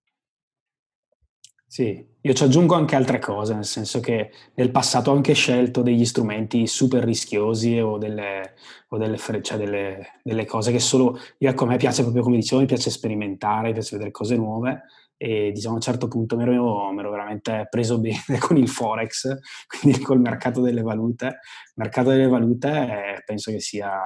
[1.67, 5.83] Sì, io ci aggiungo anche altre cose, nel senso che nel passato ho anche scelto
[5.83, 8.55] degli strumenti super rischiosi o delle,
[8.89, 12.39] o delle, cioè delle, delle cose che solo, io ecco, a me piace proprio come
[12.39, 14.83] dicevo, mi piace sperimentare, mi piace vedere cose nuove
[15.23, 18.71] e diciamo a un certo punto mi ero, mi ero, veramente preso bene con il
[18.71, 21.27] Forex, quindi col mercato delle valute.
[21.27, 24.01] Il mercato delle valute eh, penso che sia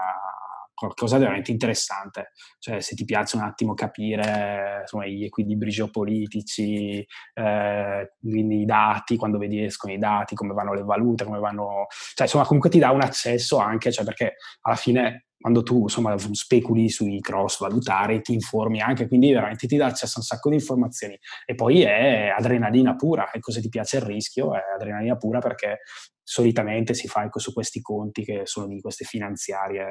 [0.75, 7.07] qualcosa di veramente interessante, cioè se ti piace un attimo capire insomma, gli equilibri geopolitici,
[7.33, 11.87] eh, quindi i dati, quando vedi escono i dati, come vanno le valute, come vanno...
[12.15, 16.17] cioè insomma comunque ti dà un accesso anche, cioè perché alla fine quando tu insomma
[16.17, 20.49] speculi sui cross valutari ti informi anche, quindi veramente ti dà accesso a un sacco
[20.49, 24.55] di informazioni e poi è adrenalina pura e cosa ti piace il rischio?
[24.55, 25.81] È adrenalina pura perché
[26.23, 29.85] solitamente si fa ecco, su questi conti che sono di queste finanziarie,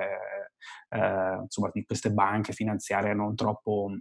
[0.90, 3.92] eh, insomma di queste banche finanziarie non troppo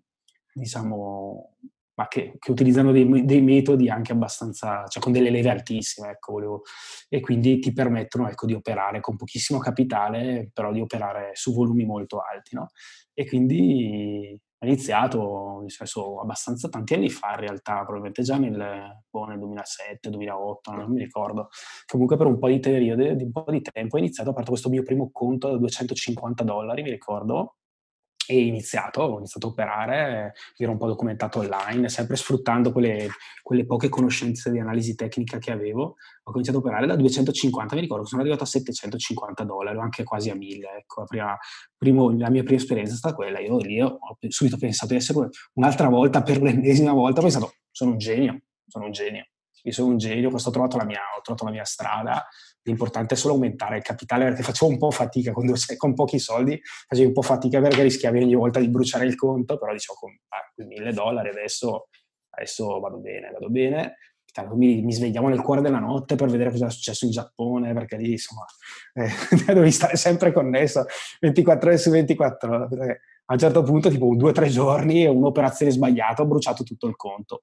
[0.54, 1.56] diciamo
[1.94, 6.32] ma che, che utilizzano dei, dei, metodi anche abbastanza, cioè con delle leve altissime, ecco,
[6.32, 6.62] volevo,
[7.08, 11.84] e quindi ti permettono ecco, di operare con pochissimo capitale, però di operare su volumi
[11.84, 12.70] molto alti, no?
[13.12, 19.02] E quindi ho iniziato, nel senso, abbastanza tanti anni fa in realtà, probabilmente già nel,
[19.10, 21.48] boh, nel 2007, 2008, non mi ricordo.
[21.84, 24.68] Comunque per un po' di periodo, un po' di tempo ho iniziato, ho aperto questo
[24.68, 27.56] mio primo conto da 250 dollari, mi ricordo,
[28.32, 33.10] e iniziato, ho iniziato a operare, mi ero un po' documentato online, sempre sfruttando quelle,
[33.42, 37.82] quelle, poche conoscenze di analisi tecnica che avevo, ho cominciato a operare da 250, mi
[37.82, 41.36] ricordo, sono arrivato a 750 dollari, anche quasi a 1000, ecco, prima,
[41.76, 45.28] primo, la mia prima esperienza è stata quella, io lì ho subito pensato di essere
[45.54, 49.26] un'altra volta, per l'ennesima volta, ho pensato, sono un genio, sono un genio.
[49.64, 52.26] io sono un genio, ho trovato la mia, ho trovato la mia strada,
[52.62, 56.18] l'importante è solo aumentare il capitale perché facevo un po' fatica quando sei con pochi
[56.18, 59.98] soldi, facevi un po' fatica perché rischiavi ogni volta di bruciare il conto, però dicevo
[59.98, 61.88] con ah, mille dollari adesso,
[62.30, 63.96] adesso vado bene, vado bene.
[64.54, 67.98] Mi, mi, svegliamo nel cuore della notte per vedere cosa è successo in Giappone, perché
[67.98, 68.46] lì insomma
[68.94, 69.10] eh,
[69.52, 70.86] devi stare sempre connesso
[71.20, 72.68] 24 ore su 24.
[72.68, 76.86] Perché a un certo punto, tipo due o tre giorni, un'operazione sbagliata, ho bruciato tutto
[76.86, 77.42] il conto.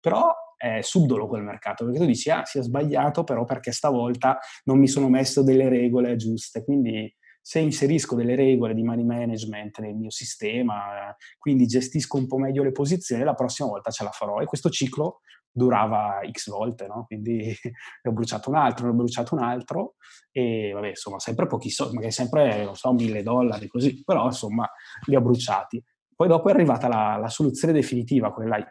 [0.00, 4.38] Però è subdolo quel mercato, perché tu dici, ah, si è sbagliato, però perché stavolta
[4.64, 6.64] non mi sono messo delle regole giuste.
[6.64, 12.38] Quindi se inserisco delle regole di money management nel mio sistema, quindi gestisco un po'
[12.38, 14.40] meglio le posizioni, la prossima volta ce la farò.
[14.40, 17.04] E questo ciclo durava x volte, no?
[17.06, 17.46] Quindi
[18.02, 19.94] ne ho bruciato un altro, ne ho bruciato un altro
[20.30, 24.68] e vabbè, insomma, sempre pochi soldi, magari sempre, non so, mille dollari così, però insomma
[25.06, 25.82] li ho bruciati.
[26.20, 28.62] Poi dopo è arrivata la, la soluzione definitiva, quella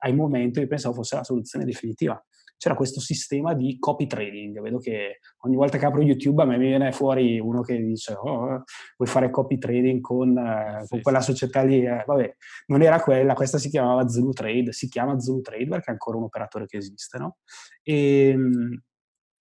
[0.00, 2.22] ai momento io pensavo fosse la soluzione definitiva.
[2.58, 4.60] C'era questo sistema di copy trading.
[4.60, 8.12] Vedo che ogni volta che apro YouTube a me mi viene fuori uno che dice
[8.12, 8.62] oh,
[8.98, 11.82] vuoi fare copy trading con, eh, sì, con quella società lì.
[11.82, 15.86] Eh, vabbè, non era quella, questa si chiamava Zulu Trade, si chiama Zulu Trade perché
[15.86, 17.38] è ancora un operatore che esiste, no?
[17.82, 18.82] E, ehm,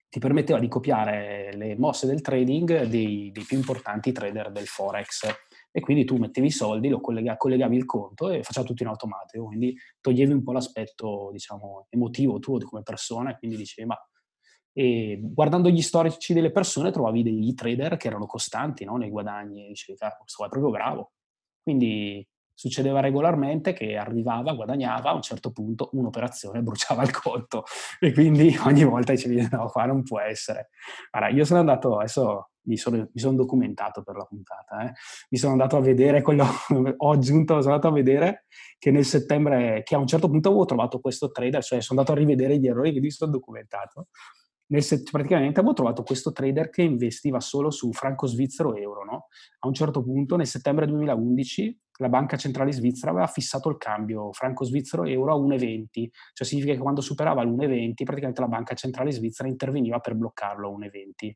[0.07, 5.46] ti permetteva di copiare le mosse del trading dei, dei più importanti trader del Forex
[5.77, 8.89] e quindi tu mettevi i soldi, lo collega, collegavi il conto e faceva tutto in
[8.89, 13.95] automatico, quindi toglievi un po' l'aspetto, diciamo, emotivo tuo come persona e quindi dicevi, ma
[14.73, 18.97] e guardando gli storici delle persone trovavi dei trader che erano costanti no?
[18.97, 21.11] nei guadagni e dicevi, ah, questo è proprio bravo.
[21.61, 27.65] Quindi succedeva regolarmente che arrivava, guadagnava, a un certo punto un'operazione bruciava il conto
[27.99, 30.69] e quindi ogni volta dicevi no, qua non può essere.
[31.11, 34.93] Allora, io sono andato, adesso mi sono, mi sono documentato per la puntata, eh.
[35.29, 36.45] mi sono andato a vedere quello,
[36.97, 38.45] ho aggiunto, sono andato a vedere
[38.77, 42.15] che nel settembre, che a un certo punto avevo trovato questo trader, cioè sono andato
[42.15, 44.07] a rivedere gli errori che mi sono documentato,
[44.69, 49.27] nel, praticamente avevo trovato questo trader che investiva solo su franco svizzero euro, no?
[49.59, 54.31] A un certo punto, nel settembre 2011, la banca centrale svizzera aveva fissato il cambio
[54.31, 55.87] franco svizzero euro a 1,20,
[56.33, 60.77] cioè significa che quando superava l'1,20 praticamente la banca centrale svizzera interveniva per bloccarlo a
[60.77, 61.31] 1,20.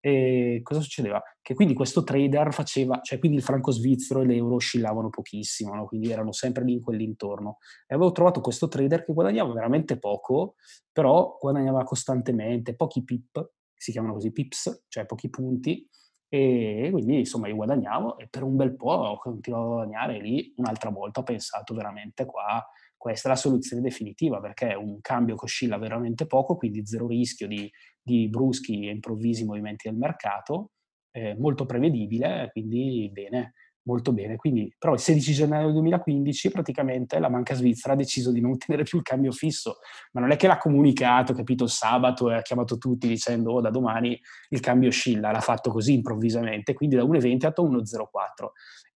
[0.00, 1.20] E cosa succedeva?
[1.40, 5.86] Che quindi questo trader faceva, cioè quindi il franco svizzero e l'euro oscillavano pochissimo, no?
[5.86, 7.58] quindi erano sempre lì in quell'intorno.
[7.86, 10.54] E avevo trovato questo trader che guadagnava veramente poco,
[10.92, 15.88] però guadagnava costantemente, pochi pip, si chiamano così pips, cioè pochi punti,
[16.30, 20.52] e quindi insomma io guadagnavo e per un bel po' ho continuato a guadagnare lì
[20.56, 22.62] un'altra volta ho pensato veramente qua
[22.98, 27.06] questa è la soluzione definitiva perché è un cambio che oscilla veramente poco, quindi zero
[27.06, 27.70] rischio di,
[28.02, 30.72] di bruschi e improvvisi movimenti del mercato,
[31.12, 33.54] eh, molto prevedibile, quindi bene,
[33.88, 34.36] molto bene.
[34.36, 38.84] Quindi, però il 16 gennaio 2015 praticamente la banca svizzera ha deciso di non tenere
[38.84, 39.78] più il cambio fisso,
[40.12, 43.70] ma non è che l'ha comunicato, capito, sabato e ha chiamato tutti dicendo oh, da
[43.70, 48.48] domani il cambio oscilla, l'ha fatto così improvvisamente, quindi da 1,20 a 1,04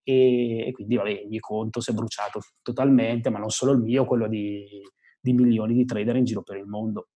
[0.02, 3.80] e, e quindi vabbè, il mio conto si è bruciato totalmente, ma non solo il
[3.80, 4.66] mio, quello di,
[5.20, 7.08] di milioni di trader in giro per il mondo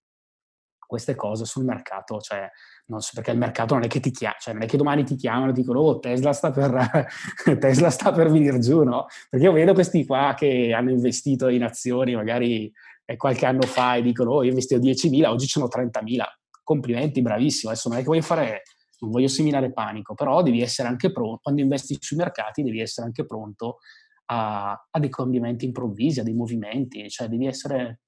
[0.87, 2.49] queste cose sul mercato, cioè,
[2.87, 5.05] non so, perché il mercato non è che ti chiama, cioè non è che domani
[5.05, 7.09] ti chiamano e dicono oh Tesla sta per,
[7.59, 9.07] Tesla sta per venire giù, no?
[9.29, 12.73] Perché io vedo questi qua che hanno investito in azioni magari
[13.05, 16.23] eh, qualche anno fa e dicono oh io investivo 10.000, oggi sono 30.000,
[16.63, 18.63] complimenti, bravissimo, adesso non è che voglio fare
[19.01, 23.07] non voglio seminare panico, però devi essere anche pronto, quando investi sui mercati devi essere
[23.07, 23.79] anche pronto
[24.27, 28.01] a, a dei cambiamenti improvvisi, a dei movimenti, cioè devi essere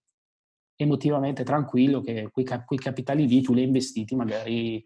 [0.77, 4.85] emotivamente tranquillo che quei, quei capitali lì tu li hai investiti magari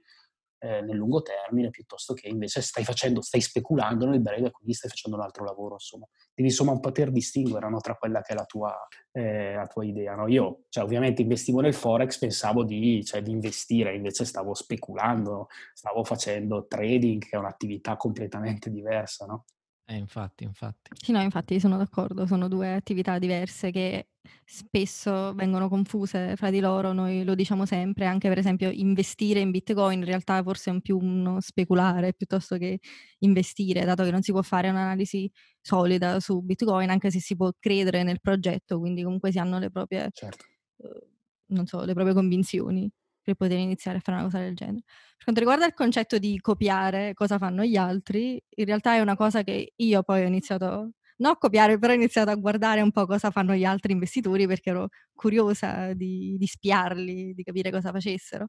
[0.62, 4.74] eh, nel lungo termine piuttosto che invece stai facendo, stai speculando nel breve e quindi
[4.74, 6.06] stai facendo un altro lavoro, insomma.
[6.32, 8.72] Devi insomma poter distinguere no, tra quella che è la tua,
[9.10, 10.14] eh, la tua idea.
[10.14, 10.28] No?
[10.28, 16.04] Io, cioè, ovviamente investivo nel Forex, pensavo di, cioè, di, investire, invece stavo speculando, stavo
[16.04, 19.44] facendo trading, che è un'attività completamente diversa, no?
[19.86, 20.90] Eh, infatti, infatti.
[20.94, 24.08] Sì, no, infatti sono d'accordo, sono due attività diverse che
[24.44, 29.50] spesso vengono confuse fra di loro, noi lo diciamo sempre, anche per esempio investire in
[29.50, 32.78] Bitcoin in realtà forse è un più uno speculare piuttosto che
[33.20, 37.50] investire, dato che non si può fare un'analisi solida su Bitcoin, anche se si può
[37.58, 40.44] credere nel progetto, quindi comunque si hanno le proprie, certo.
[40.78, 41.08] eh,
[41.46, 42.90] non so, le proprie convinzioni
[43.22, 44.82] per poter iniziare a fare una cosa del genere.
[44.84, 49.16] Per quanto riguarda il concetto di copiare cosa fanno gli altri, in realtà è una
[49.16, 52.90] cosa che io poi ho iniziato, non a copiare, però ho iniziato a guardare un
[52.90, 57.92] po' cosa fanno gli altri investitori perché ero curiosa di, di spiarli, di capire cosa
[57.92, 58.48] facessero.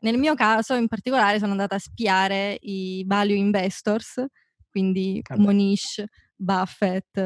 [0.00, 4.24] Nel mio caso, in particolare, sono andata a spiare i value investors,
[4.68, 5.22] quindi.
[5.36, 6.02] Monish,
[6.34, 7.16] Buffett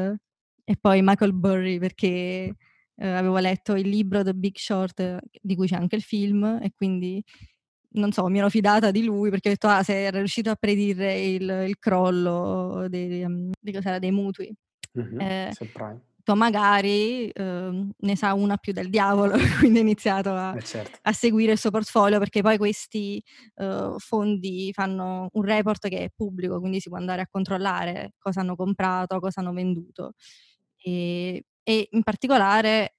[0.63, 2.53] e poi Michael Burry, perché
[2.97, 6.71] eh, avevo letto il libro The Big Short, di cui c'è anche il film, e
[6.75, 7.23] quindi
[7.91, 10.55] non so, mi ero fidata di lui perché ho detto, ah, se era riuscito a
[10.55, 13.25] predire il, il crollo dei,
[13.59, 14.53] di dei mutui.
[14.99, 15.51] Mm-hmm, eh,
[16.35, 20.99] magari eh, ne sa una più del diavolo, quindi ho iniziato a, eh certo.
[21.01, 23.23] a, seguire il suo portfolio perché poi questi
[23.55, 28.41] uh, fondi fanno un report che è pubblico, quindi si può andare a controllare cosa
[28.41, 30.15] hanno comprato, cosa hanno venduto.
[30.75, 32.93] E, e in particolare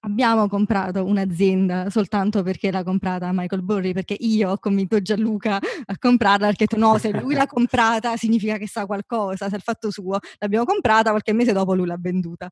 [0.00, 5.96] abbiamo comprato un'azienda soltanto perché l'ha comprata Michael Burry, perché io ho convinto Gianluca a
[5.96, 9.62] comprarla, perché tu no, se lui l'ha comprata significa che sa qualcosa, se è il
[9.62, 10.18] fatto suo.
[10.38, 12.48] L'abbiamo comprata, qualche mese dopo lui l'ha venduta.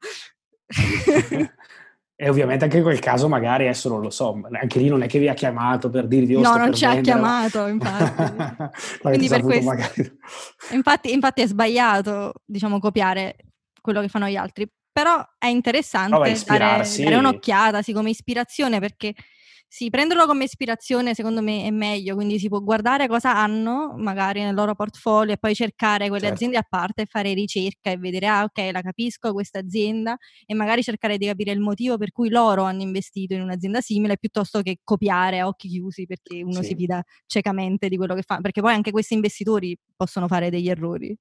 [2.17, 5.09] E ovviamente anche in quel caso magari adesso non lo so, anche lì non è
[5.09, 9.01] che vi ha chiamato per dirvi oh, No, non ci ha chiamato, infatti.
[9.03, 9.65] Quindi per questo.
[9.65, 10.19] Magari...
[10.71, 13.35] Infatti, infatti è sbagliato, diciamo, copiare
[13.81, 14.65] quello che fanno gli altri,
[14.95, 19.13] però è interessante dare, dare, un'occhiata, sì, come ispirazione, perché
[19.67, 24.41] sì, prenderlo come ispirazione secondo me è meglio, quindi si può guardare cosa hanno magari
[24.41, 26.35] nel loro portfolio e poi cercare quelle certo.
[26.37, 30.17] aziende a parte e fare ricerca e vedere, ah ok, la capisco questa azienda
[30.47, 34.17] e magari cercare di capire il motivo per cui loro hanno investito in un'azienda simile
[34.17, 36.69] piuttosto che copiare a occhi chiusi perché uno sì.
[36.69, 40.69] si fida ciecamente di quello che fa, perché poi anche questi investitori possono fare degli
[40.69, 41.19] errori.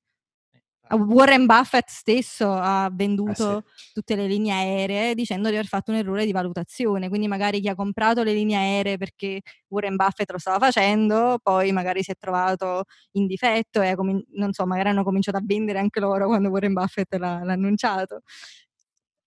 [0.96, 3.92] Warren Buffett stesso ha venduto eh sì.
[3.94, 7.68] tutte le linee aeree dicendo di aver fatto un errore di valutazione, quindi magari chi
[7.70, 12.16] ha comprato le linee aeree perché Warren Buffett lo stava facendo, poi magari si è
[12.18, 12.84] trovato
[13.14, 16.74] in difetto e com- non so, magari hanno cominciato a vendere anche loro quando Warren
[16.74, 18.22] Buffett l'ha, l'ha annunciato.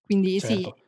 [0.03, 0.75] Quindi certo.
[0.75, 0.86] sì,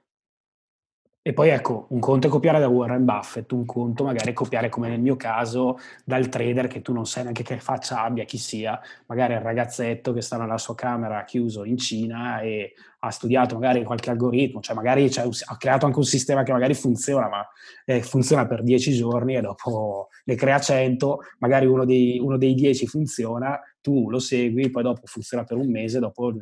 [1.29, 4.67] e poi ecco, un conto è copiare da Warren Buffett, un conto magari è copiare
[4.67, 8.39] come nel mio caso dal trader che tu non sai neanche che faccia abbia, chi
[8.39, 13.53] sia, magari il ragazzetto che sta nella sua camera chiuso in Cina e ha studiato
[13.53, 17.47] magari qualche algoritmo, cioè magari ha creato anche un sistema che magari funziona, ma
[17.85, 22.55] eh, funziona per dieci giorni e dopo ne crea 100, magari uno dei, uno dei
[22.55, 26.41] 10 funziona, tu lo segui, poi dopo funziona per un mese, dopo eh,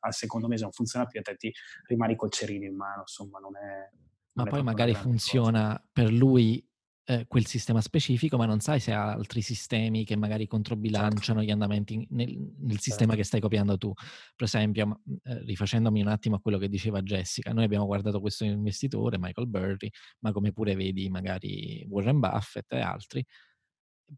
[0.00, 1.50] al secondo mese non funziona più e te ti
[1.86, 3.88] rimani col cerino in mano, insomma non è
[4.36, 5.88] ma poi magari funziona cosa.
[5.92, 6.64] per lui
[7.08, 10.56] eh, quel sistema specifico, ma non sai se ha altri sistemi che magari certo.
[10.56, 11.42] controbilanciano certo.
[11.42, 13.16] gli andamenti nel, nel sistema certo.
[13.16, 13.92] che stai copiando tu.
[13.92, 18.44] Per esempio, eh, rifacendomi un attimo a quello che diceva Jessica, noi abbiamo guardato questo
[18.44, 19.88] investitore, Michael Burry,
[20.20, 23.24] ma come pure vedi magari Warren Buffett e altri,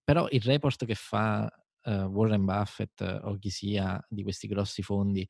[0.02, 1.46] però il report che fa
[1.82, 5.28] uh, Warren Buffett o chi sia di questi grossi fondi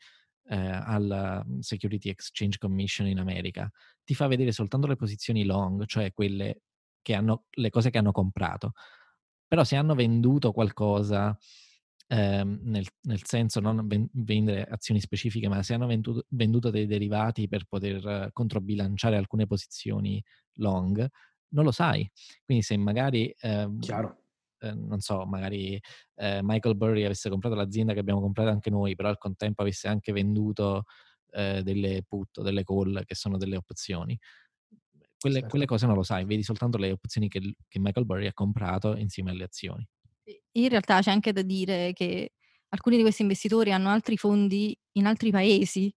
[0.48, 3.70] eh, alla mhmm, Security Exchange Commission in America,
[4.04, 6.62] ti fa vedere soltanto le posizioni long, cioè quelle
[7.02, 8.72] che hanno, le cose che hanno comprato.
[9.46, 11.36] Però se hanno venduto qualcosa,
[12.08, 16.86] ehm, nel, nel, senso non ven- vendere azioni specifiche, ma se hanno venduto, venduto dei
[16.86, 20.22] derivati per poter controbilanciare alcune posizioni
[20.54, 21.06] long,
[21.50, 22.10] non lo sai.
[22.44, 23.34] Quindi se magari...
[23.80, 24.22] Chiaro
[24.60, 25.80] eh, non so, magari
[26.16, 29.88] eh, Michael Burry avesse comprato l'azienda che abbiamo comprato anche noi, però al contempo avesse
[29.88, 30.84] anche venduto
[31.30, 34.18] eh, delle put, delle call, che sono delle opzioni.
[35.18, 35.50] Quelle, certo.
[35.50, 38.96] quelle, cose non lo sai, vedi soltanto le opzioni che, che Michael Burry ha comprato
[38.96, 39.86] insieme alle azioni.
[40.52, 42.32] In realtà c'è anche da dire che
[42.68, 45.92] alcuni di questi investitori hanno altri fondi in altri paesi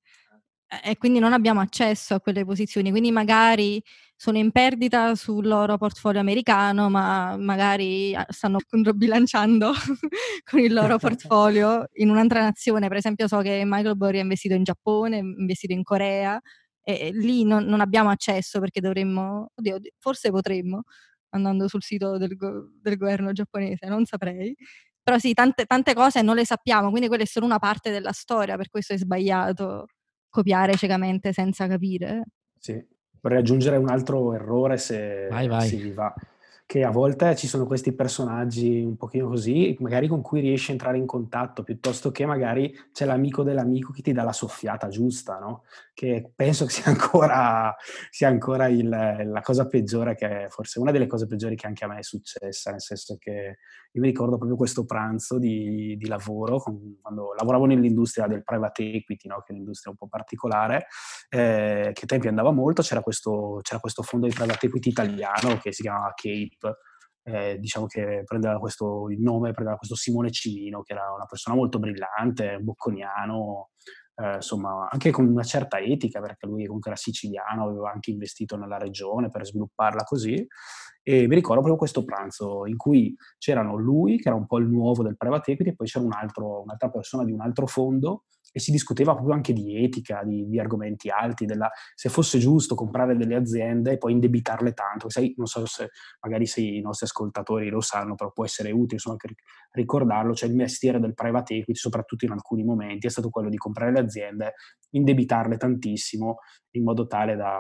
[0.84, 3.84] e quindi non abbiamo accesso a quelle posizioni, quindi magari
[4.15, 9.74] sono in perdita sul loro portfolio americano, ma magari ah, stanno controbilanciando
[10.49, 12.88] con il loro portfolio in un'altra nazione.
[12.88, 16.39] Per esempio so che Michael Burry ha investito in Giappone, ha investito in Corea
[16.84, 20.84] e lì non, non, abbiamo accesso perché dovremmo, oddio, forse potremmo,
[21.30, 24.55] andando sul sito del, go- del governo giapponese, non saprei.
[25.03, 28.11] Però sì, tante, tante cose non le sappiamo, quindi quella è solo una parte della
[28.11, 29.88] storia, per questo è sbagliato
[30.32, 32.23] copiare ciecamente senza capire.
[32.57, 32.84] Sì,
[33.21, 35.67] vorrei aggiungere un altro errore se, vai, vai.
[35.67, 36.11] si va
[36.72, 40.72] che a volte ci sono questi personaggi un pochino così, magari con cui riesci a
[40.72, 45.38] entrare in contatto, piuttosto che magari c'è l'amico dell'amico che ti dà la soffiata giusta,
[45.38, 45.65] no?
[45.93, 47.76] Che penso che sia ancora,
[48.09, 51.89] sia ancora il, la cosa peggiore, che forse una delle cose peggiori che anche a
[51.89, 53.57] me è successa, nel senso che
[53.93, 58.93] io mi ricordo proprio questo pranzo di, di lavoro, con, quando lavoravo nell'industria del private
[58.93, 59.41] equity, no?
[59.41, 60.88] che è un'industria un po' particolare,
[61.28, 65.57] eh, che ai tempi andava molto, c'era questo, c'era questo fondo di private equity italiano
[65.57, 66.13] che si chiamava
[67.24, 71.55] Eh, diciamo che prendeva questo, il nome, prendeva questo Simone Cimino, che era una persona
[71.55, 73.70] molto brillante, bocconiano,
[74.16, 78.57] eh, insomma, anche con una certa etica, perché lui comunque era siciliano, aveva anche investito
[78.57, 80.45] nella regione per svilupparla così.
[81.03, 84.68] E mi ricordo proprio questo pranzo in cui c'erano lui, che era un po' il
[84.68, 88.26] nuovo del private equity, e poi c'era un altro, un'altra persona di un altro fondo
[88.51, 92.75] e si discuteva proprio anche di etica, di, di argomenti alti, della, se fosse giusto
[92.75, 95.09] comprare delle aziende e poi indebitarle tanto.
[95.09, 95.89] Sai, non so se
[96.21, 99.35] magari se i nostri ascoltatori lo sanno, però può essere utile insomma, anche
[99.71, 103.57] ricordarlo, cioè il mestiere del private equity, soprattutto in alcuni momenti, è stato quello di
[103.57, 104.53] comprare le aziende,
[104.91, 106.37] indebitarle tantissimo
[106.71, 107.59] in modo tale da,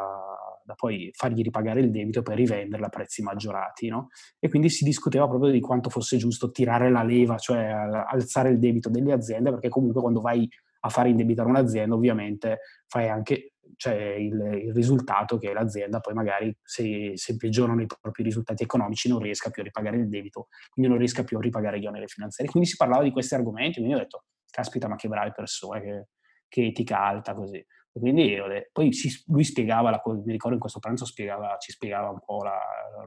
[0.63, 3.87] da poi fargli ripagare il debito per rivenderla a prezzi maggiorati.
[3.89, 4.07] No?
[4.39, 8.59] E quindi si discuteva proprio di quanto fosse giusto tirare la leva, cioè alzare il
[8.59, 10.47] debito delle aziende, perché comunque quando vai
[10.81, 16.55] a fare indebitare un'azienda, ovviamente fai anche cioè, il, il, risultato che l'azienda poi magari
[16.61, 20.91] se, se, peggiorano i propri risultati economici non riesca più a ripagare il debito, quindi
[20.91, 22.49] non riesca più a ripagare gli oneri finanziari.
[22.49, 26.07] Quindi si parlava di questi argomenti, quindi ho detto, caspita, ma che bravi persone, che,
[26.47, 27.57] che etica alta così.
[27.93, 28.37] E quindi
[28.71, 28.91] poi
[29.27, 32.57] lui spiegava, la, mi ricordo in questo pranzo spiegava, ci spiegava un po', la,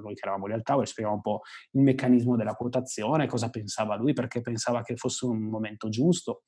[0.01, 1.41] noi che eravamo lì al tavolo, spiegava un po'
[1.73, 6.43] il meccanismo della quotazione, cosa pensava lui, perché pensava che fosse un momento giusto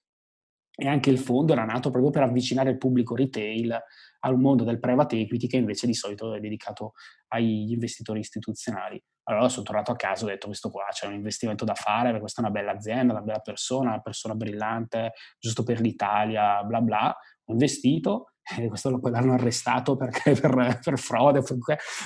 [0.79, 3.77] e anche il fondo era nato proprio per avvicinare il pubblico retail
[4.21, 6.93] al mondo del private equity che invece di solito è dedicato
[7.29, 9.03] agli investitori istituzionali.
[9.25, 12.05] Allora sono tornato a casa e ho detto questo qua c'è un investimento da fare,
[12.05, 16.63] perché questa è una bella azienda, una bella persona, una persona brillante, giusto per l'Italia,
[16.63, 17.17] bla bla.
[17.47, 21.43] Ho investito e questo lo, poi l'hanno arrestato perché, per, per, frode,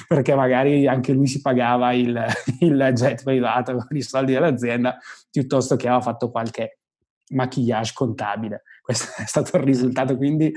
[0.06, 2.24] perché magari anche lui si pagava il,
[2.60, 4.96] il jet privato con i soldi dell'azienda
[5.28, 6.79] piuttosto che aveva fatto qualche
[7.30, 8.62] maquillage contabile.
[8.80, 10.52] Questo è stato il risultato, quindi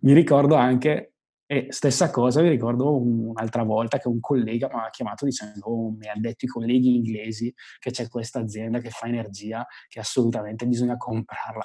[0.00, 1.14] mi ricordo anche,
[1.46, 5.90] e stessa cosa, mi ricordo un'altra volta che un collega mi ha chiamato dicendo, oh,
[5.90, 10.66] mi hanno detto i colleghi inglesi che c'è questa azienda che fa energia, che assolutamente
[10.66, 11.64] bisogna comprarla.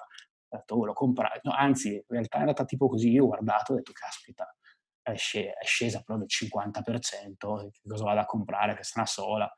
[0.53, 1.39] Ho detto, oh, lo comprare.
[1.43, 4.55] No, anzi, in realtà è andata tipo così, io ho guardato e ho detto, caspita,
[5.01, 9.51] è, scesa però del 50%, che cosa vado a comprare, questa è una sola.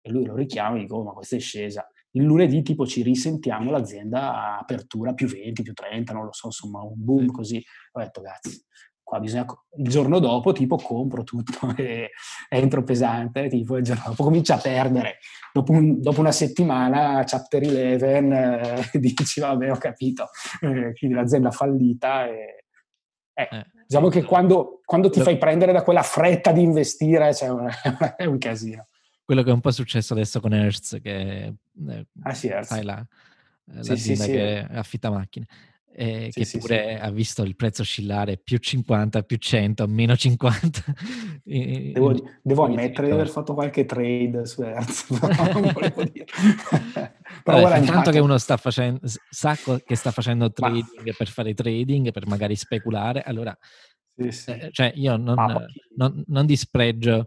[0.00, 3.02] E lui lo richiama e dico, oh, ma questa è scesa il lunedì tipo ci
[3.02, 7.62] risentiamo l'azienda a apertura più 20, più 30, non lo so, insomma un boom così.
[7.92, 8.50] Ho detto, cazzo,
[9.02, 9.46] qua bisogna...
[9.76, 12.10] Il giorno dopo tipo compro tutto e
[12.48, 15.18] entro pesante, tipo il giorno dopo comincia a perdere.
[15.52, 20.28] Dopo, un, dopo una settimana, chapter 11, eh, dici vabbè ho capito,
[20.60, 22.58] eh, quindi l'azienda fallita e...
[23.36, 27.48] Eh, eh, diciamo che quando, quando, ti fai prendere da quella fretta di investire cioè,
[28.16, 28.86] è un casino
[29.24, 31.54] quello che è un po' successo adesso con Hertz, che
[31.88, 32.68] eh, ah, sì, Hertz.
[32.68, 35.46] sai la, eh, sì, l'azienda sì, che affitta macchine.
[35.96, 40.82] Eh, che pure ha visto il prezzo oscillare più 50, più 100, meno 50.
[41.44, 46.26] devo, devo ammettere di aver fatto qualche trade su Hertz, però non volevo dire.
[47.44, 49.00] però Vabbè, intanto che uno sta facendo,
[49.30, 51.12] sa che sta facendo trading Ma...
[51.16, 53.56] per fare trading, per magari speculare, allora...
[54.16, 55.66] Eh, cioè io non,
[55.96, 57.26] non, non dispregio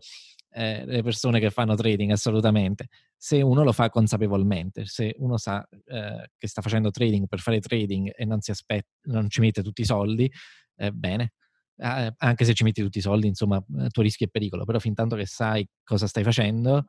[0.57, 5.67] eh, le persone che fanno trading assolutamente, se uno lo fa consapevolmente, se uno sa
[5.69, 9.61] eh, che sta facendo trading per fare trading e non si aspetta, non ci mette
[9.61, 10.31] tutti i soldi,
[10.77, 11.33] eh, bene,
[11.79, 14.95] anche se ci metti tutti i soldi, insomma, eh, tuo rischio è pericolo, però fin
[14.95, 16.85] tanto che sai cosa stai facendo,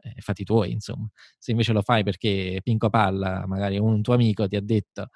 [0.00, 1.06] eh, fatti tuoi, insomma.
[1.38, 5.08] Se invece lo fai perché Pinco Palla, magari un tuo amico ti ha detto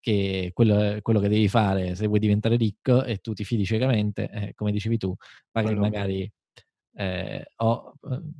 [0.00, 4.28] che quello, quello, che devi fare se vuoi diventare ricco e tu ti fidi ciecamente,
[4.30, 5.14] eh, come dicevi tu,
[5.50, 6.30] paghi magari
[6.94, 8.32] eh, o uhm,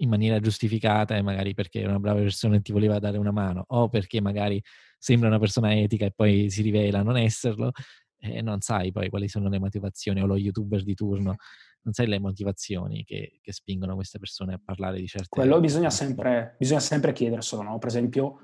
[0.00, 3.32] in maniera giustificata e magari perché è una brava persona e ti voleva dare una
[3.32, 4.62] mano o perché magari
[4.96, 7.72] sembra una persona etica e poi si rivela non esserlo
[8.16, 11.36] e non sai poi quali sono le motivazioni o lo youtuber di turno
[11.82, 15.90] non sai le motivazioni che, che spingono queste persone a parlare di certe quello bisogna
[15.90, 17.78] sempre, bisogna sempre chiederselo no?
[17.78, 18.40] per esempio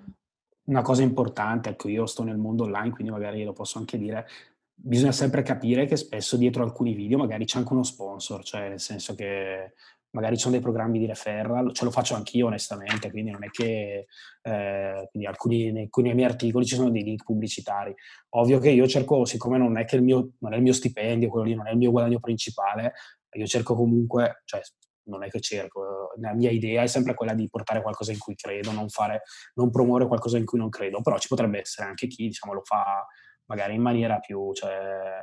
[0.65, 4.27] una cosa importante ecco io sto nel mondo online quindi magari lo posso anche dire
[4.75, 8.81] bisogna sempre capire che spesso dietro alcuni video magari c'è anche uno sponsor, cioè nel
[8.81, 9.72] senso che
[10.11, 13.51] magari ci sono dei programmi di referral, ce lo faccio anch'io onestamente, quindi non è
[13.51, 14.07] che
[14.43, 17.93] eh, alcuni, nei, alcuni miei articoli ci sono dei link pubblicitari.
[18.31, 21.29] Ovvio che io cerco, siccome non è che il mio, non è il mio stipendio,
[21.29, 22.93] quello lì non è il mio guadagno principale,
[23.33, 24.61] io cerco comunque, cioè
[25.07, 28.37] non è che cerco, la mia idea è sempre quella di portare qualcosa in cui
[28.37, 29.22] credo, non, fare,
[29.55, 32.62] non promuovere qualcosa in cui non credo, però ci potrebbe essere anche chi diciamo, lo
[32.64, 33.05] fa
[33.47, 35.21] magari in maniera più, cioè,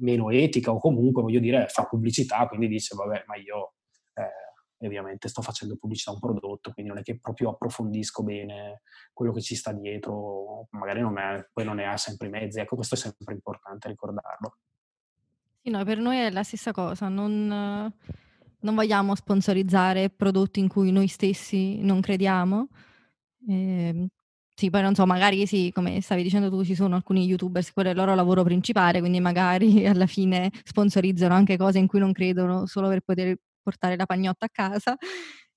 [0.00, 3.74] meno etica o comunque, voglio dire, fa pubblicità, quindi dice, vabbè, ma io
[4.14, 8.82] eh, ovviamente sto facendo pubblicità a un prodotto, quindi non è che proprio approfondisco bene
[9.12, 12.60] quello che ci sta dietro, magari non è, poi non ne ha sempre i mezzi,
[12.60, 14.56] ecco, questo è sempre importante ricordarlo.
[15.62, 20.90] Sì, no, per noi è la stessa cosa, non, non vogliamo sponsorizzare prodotti in cui
[20.90, 22.68] noi stessi non crediamo.
[23.46, 24.06] Eh,
[24.60, 27.88] sì, poi non so, magari sì, come stavi dicendo tu, ci sono alcuni youtubers, quello
[27.88, 32.12] è il loro lavoro principale, quindi magari alla fine sponsorizzano anche cose in cui non
[32.12, 34.96] credono solo per poter portare la pagnotta a casa.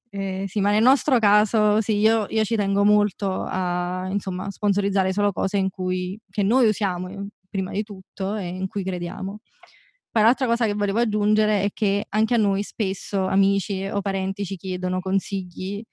[0.10, 5.12] Eh, sì, ma nel nostro caso sì, io, io, ci tengo molto a insomma, sponsorizzare
[5.12, 9.40] solo cose in cui, che noi usiamo eh, prima di tutto e in cui crediamo.
[10.12, 14.46] Poi l'altra cosa che volevo aggiungere è che anche a noi spesso amici o parenti
[14.46, 15.84] ci chiedono consigli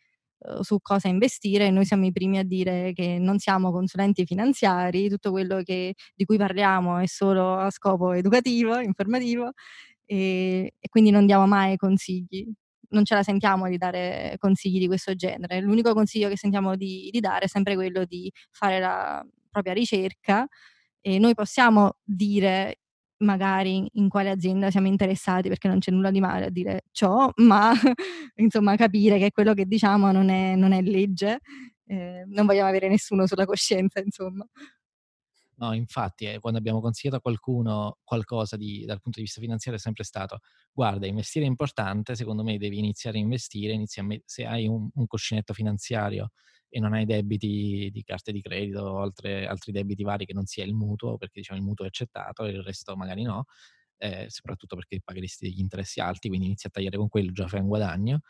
[0.61, 5.31] su cosa investire noi siamo i primi a dire che non siamo consulenti finanziari, tutto
[5.31, 9.53] quello che, di cui parliamo è solo a scopo educativo, informativo
[10.05, 12.53] e, e quindi non diamo mai consigli
[12.91, 15.61] non ce la sentiamo di dare consigli di questo genere.
[15.61, 20.47] L'unico consiglio che sentiamo di, di, dare è sempre quello di fare la propria ricerca
[21.01, 22.80] e noi possiamo dire
[23.21, 27.31] magari in quale azienda siamo interessati perché non c'è nulla di male a dire ciò,
[27.37, 27.73] ma
[28.37, 31.41] insomma capire che quello che diciamo non è, non è legge,
[31.87, 34.47] eh, non vogliamo avere nessuno sulla coscienza, insomma.
[35.61, 39.79] No, infatti, eh, quando abbiamo consigliato a qualcuno qualcosa di, dal punto di vista finanziario
[39.79, 40.39] è sempre stato,
[40.73, 44.89] guarda, investire è importante, secondo me devi iniziare a investire, a me- se hai un,
[44.95, 46.31] un cuscinetto finanziario
[46.71, 50.47] e non hai debiti di carte di credito o altre, altri debiti vari che non
[50.47, 53.45] sia il mutuo, perché diciamo il mutuo è accettato e il resto magari no,
[53.99, 57.61] eh, soprattutto perché pagheresti degli interessi alti, quindi inizi a tagliare con quello, già fai
[57.61, 58.21] un guadagno.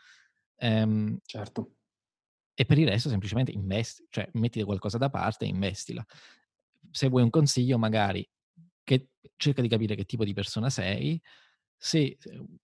[0.57, 1.77] Ehm, certo.
[2.55, 6.05] E per il resto semplicemente investi, cioè mettiti qualcosa da parte e investila.
[6.91, 8.29] Se vuoi un consiglio, magari
[8.83, 11.21] che, cerca di capire che tipo di persona sei,
[11.83, 12.19] se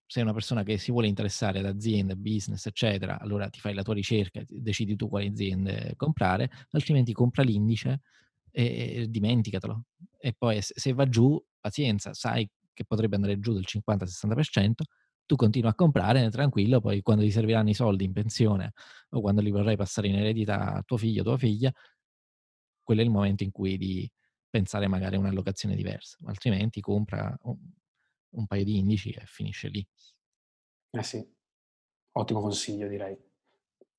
[0.06, 3.82] sei una persona che si vuole interessare ad aziende, business, eccetera, allora ti fai la
[3.82, 8.02] tua ricerca, decidi tu quali aziende comprare, altrimenti compra l'indice
[8.50, 8.64] e,
[9.04, 9.84] e dimenticatelo.
[10.18, 14.84] E poi se va giù, pazienza, sai che potrebbe andare giù del 50-60%,
[15.24, 18.72] tu continui a comprare tranquillo, poi quando ti serviranno i soldi in pensione
[19.10, 21.72] o quando li vorrai passare in eredità a tuo figlio o tua figlia,
[22.82, 24.08] quello è il momento in cui di
[24.50, 27.34] pensare magari a un'allocazione diversa, altrimenti compra
[28.36, 29.86] un paio di indici e finisce lì.
[30.90, 31.24] Eh sì,
[32.12, 33.16] ottimo consiglio direi.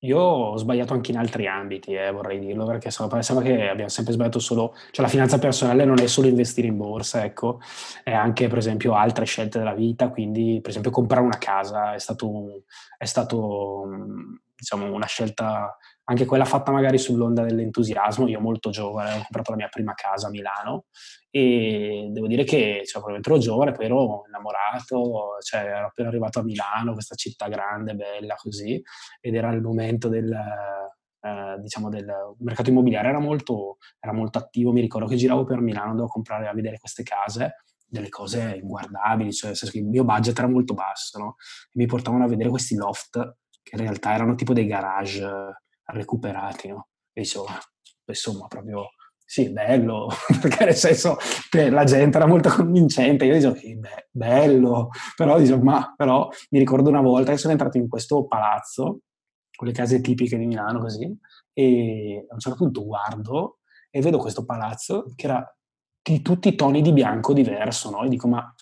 [0.01, 4.13] Io ho sbagliato anche in altri ambiti, eh, vorrei dirlo, perché sembra che abbiamo sempre
[4.13, 7.59] sbagliato solo, cioè la finanza personale non è solo investire in borsa, ecco,
[8.03, 11.99] è anche per esempio altre scelte della vita, quindi per esempio comprare una casa è
[11.99, 12.63] stato,
[12.95, 13.85] è stato
[14.55, 15.75] diciamo, una scelta
[16.09, 18.27] anche quella fatta magari sull'onda dell'entusiasmo.
[18.27, 20.85] Io molto giovane ho comprato la mia prima casa a Milano
[21.29, 26.39] e devo dire che cioè, probabilmente ero giovane, poi ero innamorato, cioè, ero appena arrivato
[26.39, 28.81] a Milano, questa città grande, bella così,
[29.19, 34.71] ed era il momento del, eh, diciamo del mercato immobiliare, era molto, era molto attivo,
[34.71, 37.55] mi ricordo che giravo per Milano, a comprare, a vedere queste case,
[37.85, 41.35] delle cose inguardabili, cioè il mio budget era molto basso, no?
[41.73, 45.25] mi portavano a vedere questi loft che in realtà erano tipo dei garage
[45.88, 46.88] recuperati, no?
[47.13, 47.45] E dicevo,
[48.05, 48.89] insomma, proprio
[49.29, 50.07] sì, bello,
[50.41, 51.17] perché nel senso
[51.49, 56.29] che la gente era molto convincente, io dicevo, sì, beh, bello, però, dicevo, ma, però
[56.51, 59.01] mi ricordo una volta che sono entrato in questo palazzo,
[59.53, 61.13] con le case tipiche di Milano così,
[61.51, 63.59] e a un certo punto guardo
[63.89, 65.57] e vedo questo palazzo che era
[66.01, 68.03] di tutti i toni di bianco diverso, no?
[68.03, 68.53] E dico, ma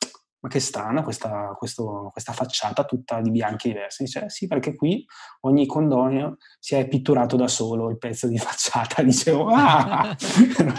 [0.46, 4.04] ma che strana questa, questo, questa facciata tutta di bianchi diversi.
[4.04, 5.04] Dice, eh sì, perché qui
[5.42, 9.02] ogni condominio si è pitturato da solo il pezzo di facciata.
[9.02, 10.16] Dicevo, ah,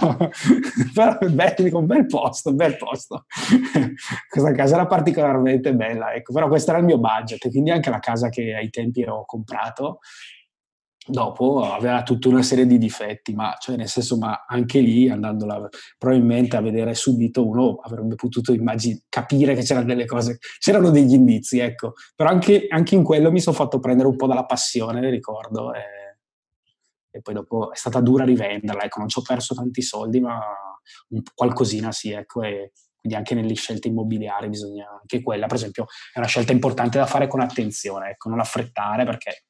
[0.00, 0.30] no.
[0.94, 3.24] però bello, un bel posto, un bel posto.
[4.30, 7.98] questa casa era particolarmente bella, ecco, però questo era il mio budget, quindi anche la
[7.98, 9.98] casa che ai tempi ho comprato
[11.06, 15.68] dopo aveva tutta una serie di difetti, ma cioè nel senso, ma anche lì andando
[15.98, 21.14] probabilmente a vedere subito uno avrebbe potuto immagin- capire che c'erano delle cose, c'erano degli
[21.14, 21.92] indizi, ecco.
[22.14, 25.82] Però anche, anche in quello mi sono fatto prendere un po' dalla passione, ricordo, e,
[27.10, 30.40] e poi dopo è stata dura rivenderla, ecco, non ci ho perso tanti soldi, ma
[31.10, 35.86] un, qualcosina sì, ecco, e quindi anche nelle scelte immobiliari bisogna, anche quella per esempio
[36.12, 39.44] è una scelta importante da fare con attenzione, ecco, non affrettare perché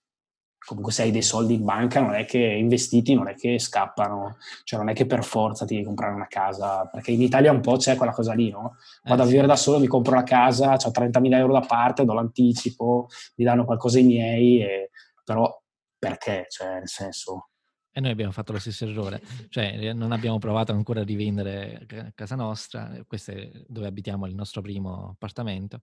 [0.67, 4.37] comunque se hai dei soldi in banca non è che investiti non è che scappano,
[4.65, 7.61] cioè non è che per forza ti devi comprare una casa, perché in Italia un
[7.61, 8.77] po' c'è quella cosa lì, no?
[9.05, 12.05] Vado eh, a vivere da solo, mi compro la casa, ho 30.000 euro da parte,
[12.05, 13.07] do l'anticipo,
[13.37, 14.91] mi danno qualcosa i miei, e...
[15.23, 15.57] però
[15.97, 16.47] perché?
[16.49, 17.51] Cioè, nel senso...
[17.93, 22.35] E noi abbiamo fatto lo stesso errore, cioè non abbiamo provato ancora a rivendere casa
[22.35, 25.81] nostra, questo è dove abitiamo il nostro primo appartamento,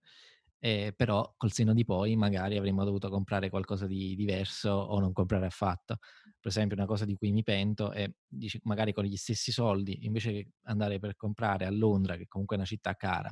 [0.65, 5.11] eh, però col senno di poi magari avremmo dovuto comprare qualcosa di diverso o non
[5.11, 5.97] comprare affatto.
[6.39, 10.05] Per esempio una cosa di cui mi pento è, dici, magari con gli stessi soldi,
[10.05, 13.29] invece che andare per comprare a Londra, che comunque è una città cara,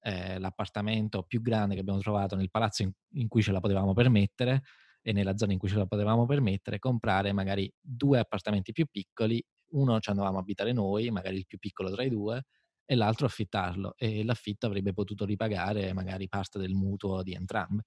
[0.00, 3.92] eh, l'appartamento più grande che abbiamo trovato nel palazzo in, in cui ce la potevamo
[3.92, 4.62] permettere
[5.02, 9.44] e nella zona in cui ce la potevamo permettere, comprare magari due appartamenti più piccoli,
[9.72, 12.44] uno ci andavamo a abitare noi, magari il più piccolo tra i due,
[12.84, 17.82] e l'altro affittarlo e l'affitto avrebbe potuto ripagare magari parte del mutuo di entrambi.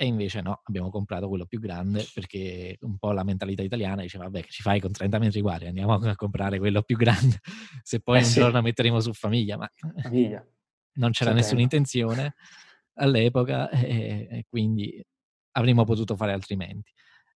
[0.00, 4.24] E invece no, abbiamo comprato quello più grande perché un po' la mentalità italiana diceva,
[4.24, 7.38] vabbè, che ci fai con 30 metri quadri, andiamo a comprare quello più grande,
[7.82, 8.40] se poi eh, un sì.
[8.40, 10.42] giorno metteremo su famiglia, ma famiglia.
[10.94, 12.34] non c'era nessuna intenzione
[12.94, 15.02] all'epoca e, e, quindi
[15.52, 16.92] avremmo potuto fare altrimenti.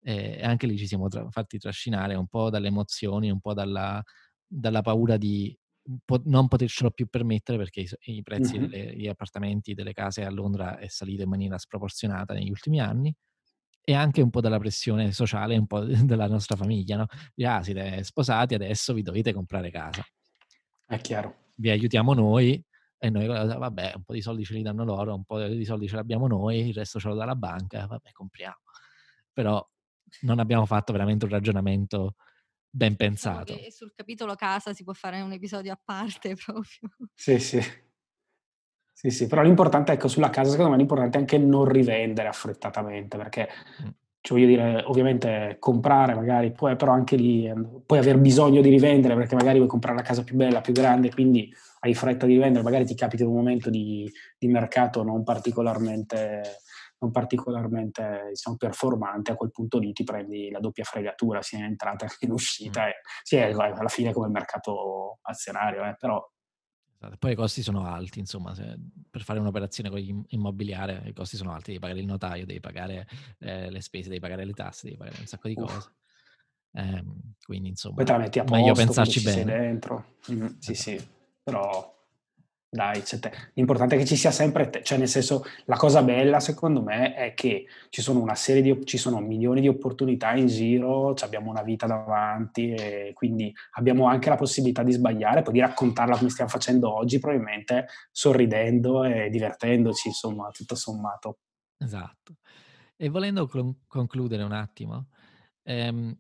[0.03, 4.03] E anche lì ci siamo tra- fatti trascinare un po' dalle emozioni, un po' dalla,
[4.47, 5.57] dalla paura di
[6.05, 8.69] po- non potercelo più permettere perché i, i prezzi mm-hmm.
[8.69, 13.15] degli appartamenti, delle case a Londra è salito in maniera sproporzionata negli ultimi anni
[13.83, 17.07] e anche un po' dalla pressione sociale, un po' della nostra famiglia, no?
[17.45, 20.05] Ah, siete sposati, adesso vi dovete comprare casa.
[20.87, 21.49] È chiaro.
[21.55, 22.63] Vi aiutiamo noi
[22.99, 25.89] e noi, vabbè, un po' di soldi ce li danno loro, un po' di soldi
[25.89, 28.61] ce l'abbiamo noi, il resto ce lo dà la banca, vabbè, compriamo.
[29.33, 29.67] Però
[30.23, 32.15] non abbiamo fatto veramente un ragionamento
[32.71, 33.53] ben diciamo pensato.
[33.53, 36.91] Diciamo sul capitolo casa si può fare un episodio a parte proprio.
[37.15, 37.61] Sì, sì.
[38.93, 43.17] Sì, sì, però l'importante, ecco, sulla casa secondo me l'importante è anche non rivendere affrettatamente,
[43.17, 43.49] perché,
[43.83, 43.89] mm.
[44.21, 47.51] cioè, voglio dire, ovviamente comprare magari, poi però anche lì
[47.87, 51.11] puoi aver bisogno di rivendere perché magari vuoi comprare la casa più bella, più grande,
[51.11, 51.51] quindi
[51.81, 56.59] hai fretta di rivendere, magari ti capita in un momento di, di mercato non particolarmente
[57.01, 61.65] non particolarmente diciamo, performante, a quel punto lì ti prendi la doppia fregatura sia in
[61.65, 62.89] entrata che in uscita, mm.
[62.89, 66.23] e sì, alla fine come il mercato azionario, eh, però...
[67.03, 68.79] Esatto, poi i costi sono alti, insomma, se,
[69.11, 73.07] per fare un'operazione con immobiliare i costi sono alti, devi pagare il notaio, devi pagare
[73.39, 75.95] eh, le spese, devi pagare le tasse, devi pagare un sacco di cose.
[76.73, 77.05] Eh,
[77.43, 79.45] quindi insomma, poi te la metti a posto, meglio pensarci bene.
[79.45, 80.17] dentro.
[80.31, 80.99] Mm, sì, esatto.
[80.99, 81.09] sì,
[81.43, 82.00] però
[82.73, 83.33] dai, c'è te.
[83.55, 84.83] L'importante è che ci sia sempre te.
[84.85, 88.87] Cioè, nel senso, la cosa bella, secondo me, è che ci sono una serie di,
[88.87, 94.29] ci sono milioni di opportunità in giro, abbiamo una vita davanti e quindi abbiamo anche
[94.29, 100.07] la possibilità di sbagliare, poi di raccontarla come stiamo facendo oggi, probabilmente sorridendo e divertendoci,
[100.07, 101.39] insomma, tutto sommato.
[101.77, 102.37] Esatto.
[102.97, 103.49] E volendo
[103.89, 105.09] concludere un attimo,
[105.65, 106.17] ehm,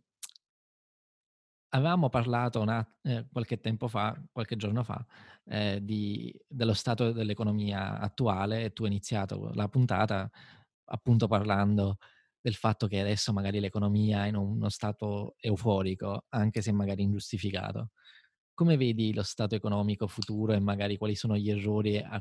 [1.73, 5.07] Avevamo parlato una, eh, qualche tempo fa, qualche giorno fa,
[5.45, 10.29] eh, di, dello stato dell'economia attuale e tu hai iniziato la puntata
[10.87, 11.99] appunto parlando
[12.41, 17.91] del fatto che adesso magari l'economia è in uno stato euforico, anche se magari ingiustificato.
[18.55, 22.21] Come vedi lo stato economico futuro e magari quali sono gli errori a,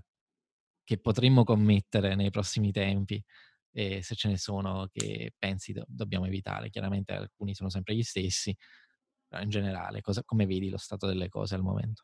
[0.84, 3.24] che potremmo commettere nei prossimi tempi?
[3.72, 6.70] E se ce ne sono che pensi do, dobbiamo evitare.
[6.70, 8.56] Chiaramente alcuni sono sempre gli stessi,
[9.42, 12.04] in generale, cosa, come vedi lo stato delle cose al momento?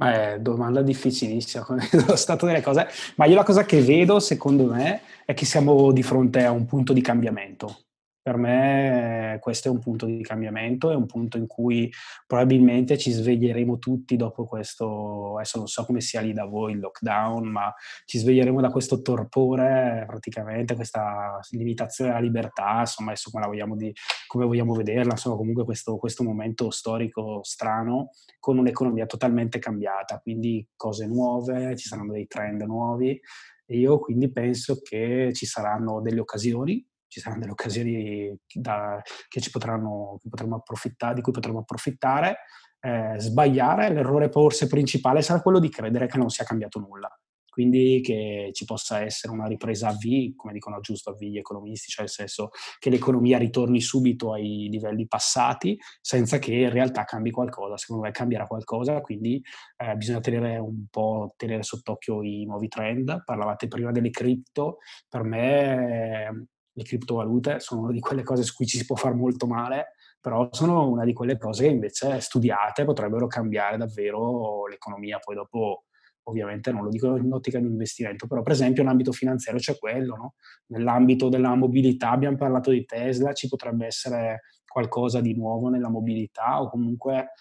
[0.00, 1.66] Eh, domanda difficilissima,
[2.06, 2.86] lo stato delle cose,
[3.16, 6.66] ma io la cosa che vedo, secondo me, è che siamo di fronte a un
[6.66, 7.87] punto di cambiamento.
[8.28, 11.90] Per me questo è un punto di cambiamento, è un punto in cui
[12.26, 16.80] probabilmente ci sveglieremo tutti dopo questo, adesso non so come sia lì da voi il
[16.80, 17.72] lockdown, ma
[18.04, 23.94] ci sveglieremo da questo torpore, praticamente questa limitazione alla libertà, insomma adesso come, vogliamo, di,
[24.26, 30.68] come vogliamo vederla, insomma comunque questo, questo momento storico strano con un'economia totalmente cambiata, quindi
[30.76, 33.18] cose nuove, ci saranno dei trend nuovi
[33.64, 39.40] e io quindi penso che ci saranno delle occasioni ci saranno delle occasioni da, che
[39.40, 42.36] ci potranno, che potremo approfittare, di cui potremo approfittare.
[42.80, 47.10] Eh, sbagliare, l'errore forse principale sarà quello di credere che non sia cambiato nulla.
[47.58, 51.38] Quindi che ci possa essere una ripresa a V, come dicono giusto a V gli
[51.38, 57.02] economisti, cioè nel senso che l'economia ritorni subito ai livelli passati senza che in realtà
[57.02, 57.76] cambi qualcosa.
[57.76, 59.42] Secondo me cambierà qualcosa, quindi
[59.76, 63.24] eh, bisogna tenere un po' tenere sott'occhio i nuovi trend.
[63.24, 64.76] Parlavate prima delle cripto,
[65.08, 66.46] per me
[66.78, 69.94] le criptovalute sono una di quelle cose su cui ci si può fare molto male,
[70.20, 75.18] però sono una di quelle cose che invece studiate potrebbero cambiare davvero l'economia.
[75.18, 75.86] Poi dopo,
[76.24, 79.76] ovviamente non lo dico in ottica di investimento, però per esempio in ambito finanziario c'è
[79.76, 80.34] quello, no?
[80.66, 86.62] nell'ambito della mobilità abbiamo parlato di Tesla, ci potrebbe essere qualcosa di nuovo nella mobilità
[86.62, 87.32] o comunque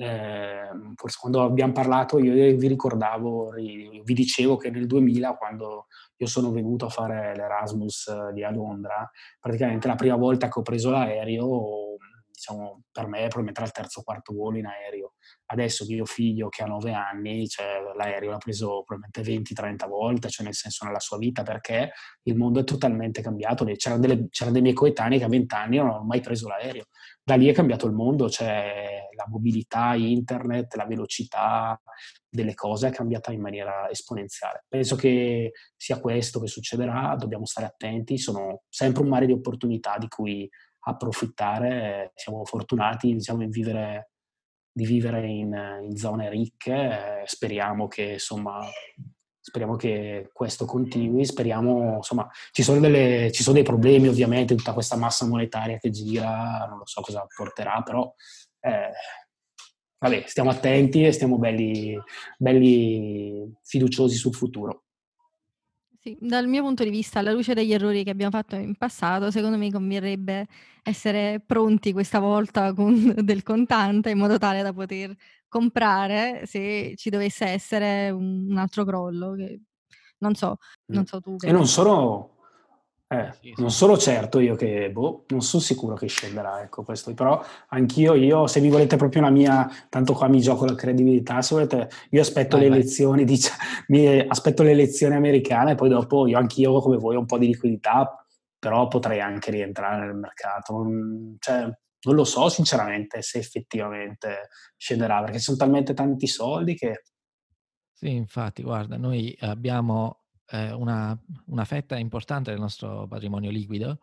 [0.00, 6.26] eh, forse quando abbiamo parlato io vi ricordavo, vi dicevo che nel 2000 quando io
[6.26, 10.90] sono venuto a fare l'Erasmus di a Londra, praticamente la prima volta che ho preso
[10.90, 11.98] l'aereo
[12.40, 15.12] diciamo, per me probabilmente era il terzo o quarto volo in aereo.
[15.46, 20.46] Adesso mio figlio che ha 9 anni, cioè, l'aereo l'ha preso probabilmente 20-30 volte, cioè
[20.46, 21.92] nel senso nella sua vita, perché
[22.22, 23.64] il mondo è totalmente cambiato.
[23.76, 26.84] C'erano, delle, c'erano dei miei coetanei che a 20 anni non hanno mai preso l'aereo.
[27.30, 31.80] Da lì è cambiato il mondo, cioè la mobilità, internet, la velocità
[32.28, 34.64] delle cose è cambiata in maniera esponenziale.
[34.66, 39.96] Penso che sia questo che succederà, dobbiamo stare attenti, sono sempre un mare di opportunità
[39.96, 40.50] di cui
[40.80, 42.10] approfittare.
[42.16, 44.10] Siamo fortunati diciamo, in vivere,
[44.72, 48.58] di vivere in, in zone ricche, speriamo che insomma
[49.40, 54.74] speriamo che questo continui, speriamo, insomma, ci sono, delle, ci sono dei problemi ovviamente, tutta
[54.74, 58.12] questa massa monetaria che gira, non lo so cosa porterà, però
[58.60, 58.92] eh,
[59.98, 61.98] vabbè, stiamo attenti e stiamo belli,
[62.36, 64.84] belli fiduciosi sul futuro.
[66.02, 69.30] Sì, dal mio punto di vista, alla luce degli errori che abbiamo fatto in passato,
[69.30, 70.46] secondo me converrebbe
[70.82, 75.14] essere pronti questa volta con del contante in modo tale da poter
[75.50, 79.34] comprare se ci dovesse essere un, altro crollo.
[79.34, 79.60] Che,
[80.20, 81.36] non so, non so tu.
[81.38, 82.36] E non solo
[83.12, 87.12] eh, sì, non sono certo io che, boh, non sono sicuro che scenderà, ecco questo,
[87.12, 91.42] però anch'io, io, se vi volete proprio una mia, tanto qua mi gioco la credibilità,
[91.42, 92.78] se volete, io aspetto vai, le vai.
[92.78, 93.56] elezioni, dic-
[93.88, 97.38] mi, aspetto le elezioni americane e poi dopo io anch'io come voi ho un po'
[97.38, 98.24] di liquidità,
[98.56, 101.68] però potrei anche rientrare nel mercato, non, cioè,
[102.02, 107.04] non lo so sinceramente se effettivamente scenderà, perché sono talmente tanti soldi che...
[107.92, 113.98] Sì, infatti, guarda, noi abbiamo eh, una, una, fetta importante del nostro patrimonio liquido,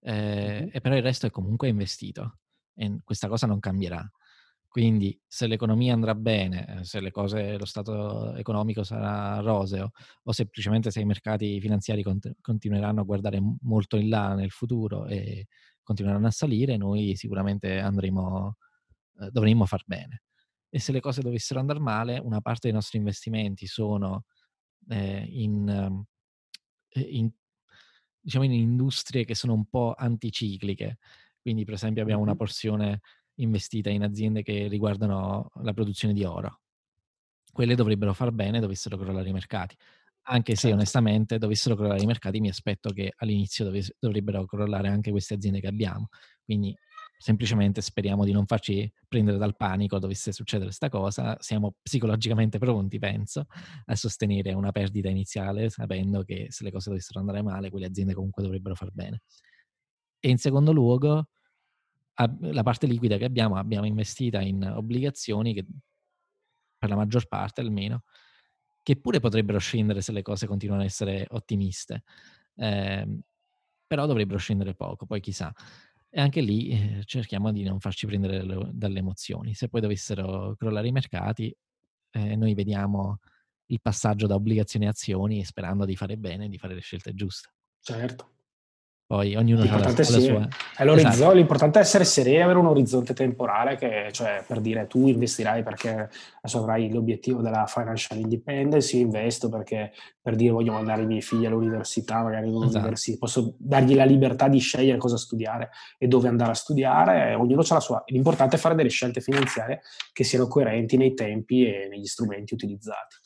[0.00, 0.68] eh, mm-hmm.
[0.72, 2.38] e però il resto è comunque investito
[2.74, 4.08] e questa cosa non cambierà.
[4.68, 9.92] Quindi se l'economia andrà bene, eh, se le cose, lo stato economico sarà roseo
[10.24, 15.06] o semplicemente se i mercati finanziari cont- continueranno a guardare molto in là nel futuro
[15.06, 15.46] e
[15.84, 18.56] continueranno a salire, noi sicuramente andremo,
[19.20, 20.22] eh, dovremmo far bene.
[20.68, 24.24] E se le cose dovessero andare male, una parte dei nostri investimenti sono
[24.88, 26.04] eh, in, ehm,
[27.10, 27.30] in,
[28.20, 30.98] diciamo in industrie che sono un po' anticicliche.
[31.40, 33.00] Quindi, per esempio, abbiamo una porzione
[33.36, 36.60] investita in aziende che riguardano la produzione di oro.
[37.52, 39.76] Quelle dovrebbero far bene, dovessero crollare i mercati.
[40.26, 40.76] Anche se certo.
[40.76, 45.60] onestamente dovessero crollare i mercati, mi aspetto che all'inizio dov- dovrebbero crollare anche queste aziende
[45.60, 46.08] che abbiamo.
[46.44, 46.74] Quindi
[47.18, 51.36] semplicemente speriamo di non farci prendere dal panico dovesse succedere questa cosa.
[51.40, 53.46] Siamo psicologicamente pronti, penso,
[53.84, 58.14] a sostenere una perdita iniziale, sapendo che se le cose dovessero andare male, quelle aziende
[58.14, 59.22] comunque dovrebbero far bene.
[60.20, 61.28] E in secondo luogo,
[62.16, 65.66] la parte liquida che abbiamo, abbiamo investita in obbligazioni che,
[66.78, 68.04] per la maggior parte almeno,
[68.84, 72.04] che pure potrebbero scendere se le cose continuano a essere ottimiste.
[72.54, 73.18] Eh,
[73.86, 75.52] però dovrebbero scendere poco, poi chissà.
[76.10, 79.54] E anche lì eh, cerchiamo di non farci prendere le, dalle emozioni.
[79.54, 81.56] Se poi dovessero crollare i mercati,
[82.10, 83.20] eh, noi vediamo
[83.66, 87.54] il passaggio da obbligazioni a azioni sperando di fare bene, di fare le scelte giuste.
[87.80, 88.33] Certo.
[89.06, 90.20] Poi ognuno ha la, sì.
[90.22, 90.48] sua...
[90.76, 91.32] È esatto.
[91.32, 96.08] L'importante è essere sereni, avere un orizzonte temporale che, cioè, per dire tu investirai perché
[96.38, 99.92] adesso avrai l'obiettivo della financial independence, io investo perché
[100.22, 103.18] per dire voglio mandare i miei figli all'università, magari esatto.
[103.18, 107.74] posso dargli la libertà di scegliere cosa studiare e dove andare a studiare, ognuno ha
[107.74, 108.02] la sua.
[108.06, 109.82] L'importante è fare delle scelte finanziarie
[110.14, 113.16] che siano coerenti nei tempi e negli strumenti utilizzati.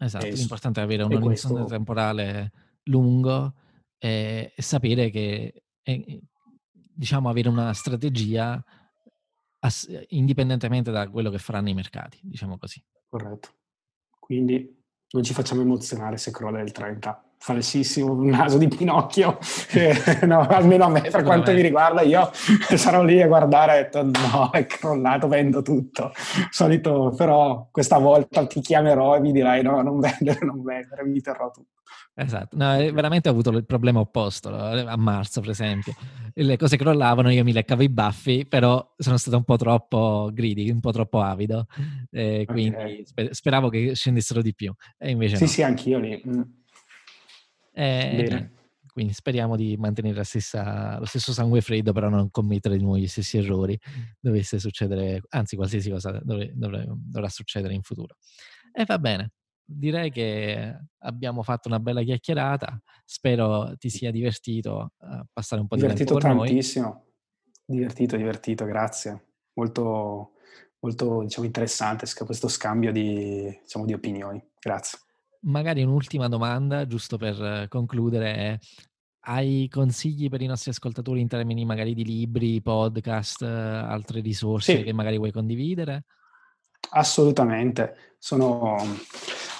[0.00, 1.64] Esatto, e l'importante è avere un orizzonte questo...
[1.64, 2.52] temporale
[2.84, 3.54] lungo
[3.98, 6.20] e sapere che, eh,
[6.72, 8.62] diciamo, avere una strategia
[9.60, 12.82] ass- indipendentemente da quello che faranno i mercati, diciamo così.
[13.08, 13.48] Corretto.
[14.18, 14.76] Quindi
[15.10, 19.38] non ci facciamo emozionare se crolla il 30 falsissimo naso di Pinocchio,
[19.70, 19.94] eh,
[20.26, 22.30] no, almeno a me per quanto mi riguarda, io
[22.76, 26.12] sarò lì a guardare e detto no, è crollato, vendo tutto.
[26.50, 31.20] Solito, però questa volta ti chiamerò e mi dirai no, non vendere, non vendere, mi
[31.20, 31.76] terrò tutto.
[32.20, 35.94] Esatto, no, veramente ho avuto il problema opposto a marzo, per esempio.
[36.34, 40.68] Le cose crollavano, io mi leccavo i baffi, però sono stato un po' troppo greedy,
[40.68, 41.66] un po' troppo avido,
[42.10, 43.28] eh, quindi okay.
[43.30, 44.74] speravo che scendessero di più.
[44.98, 45.48] E invece sì, no.
[45.48, 46.20] sì, anch'io lì.
[47.78, 48.50] Eh,
[48.92, 53.06] quindi speriamo di mantenere stessa, lo stesso sangue freddo, però non commettere di nuovo gli
[53.06, 53.78] stessi errori.
[54.18, 58.16] Dovesse succedere, anzi, qualsiasi cosa dovre, dovre, dovrà succedere in futuro.
[58.72, 59.32] E va bene
[59.70, 62.80] direi che abbiamo fatto una bella chiacchierata.
[63.04, 66.86] Spero ti sia divertito a passare un po' divertito di tempo con tantissimo.
[66.86, 67.06] noi.
[67.66, 69.26] Divertito, divertito, grazie.
[69.54, 70.32] Molto,
[70.80, 74.42] molto diciamo, interessante questo scambio di, diciamo, di opinioni.
[74.58, 74.98] Grazie.
[75.40, 78.60] Magari un'ultima domanda, giusto per concludere.
[79.20, 84.82] Hai consigli per i nostri ascoltatori in termini magari di libri, podcast, altre risorse sì.
[84.82, 86.04] che magari vuoi condividere?
[86.90, 88.14] Assolutamente.
[88.18, 88.76] Sono...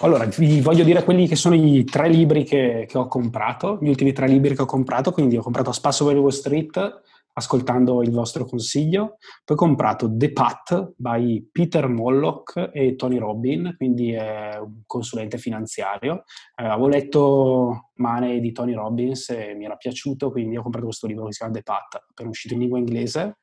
[0.00, 3.88] Allora, vi voglio dire quelli che sono i tre libri che, che, ho comprato, gli
[3.88, 7.02] ultimi tre libri che ho comprato, quindi ho comprato A Spasso per Wall Street,
[7.38, 13.74] ascoltando il vostro consiglio, poi ho comprato The Path by Peter Mollock e Tony Robbin,
[13.76, 16.24] quindi è un consulente finanziario.
[16.54, 21.06] Eh, avevo letto Money di Tony Robbins e mi era piaciuto, quindi ho comprato questo
[21.06, 23.38] libro che si chiama The Path, appena uscito in lingua inglese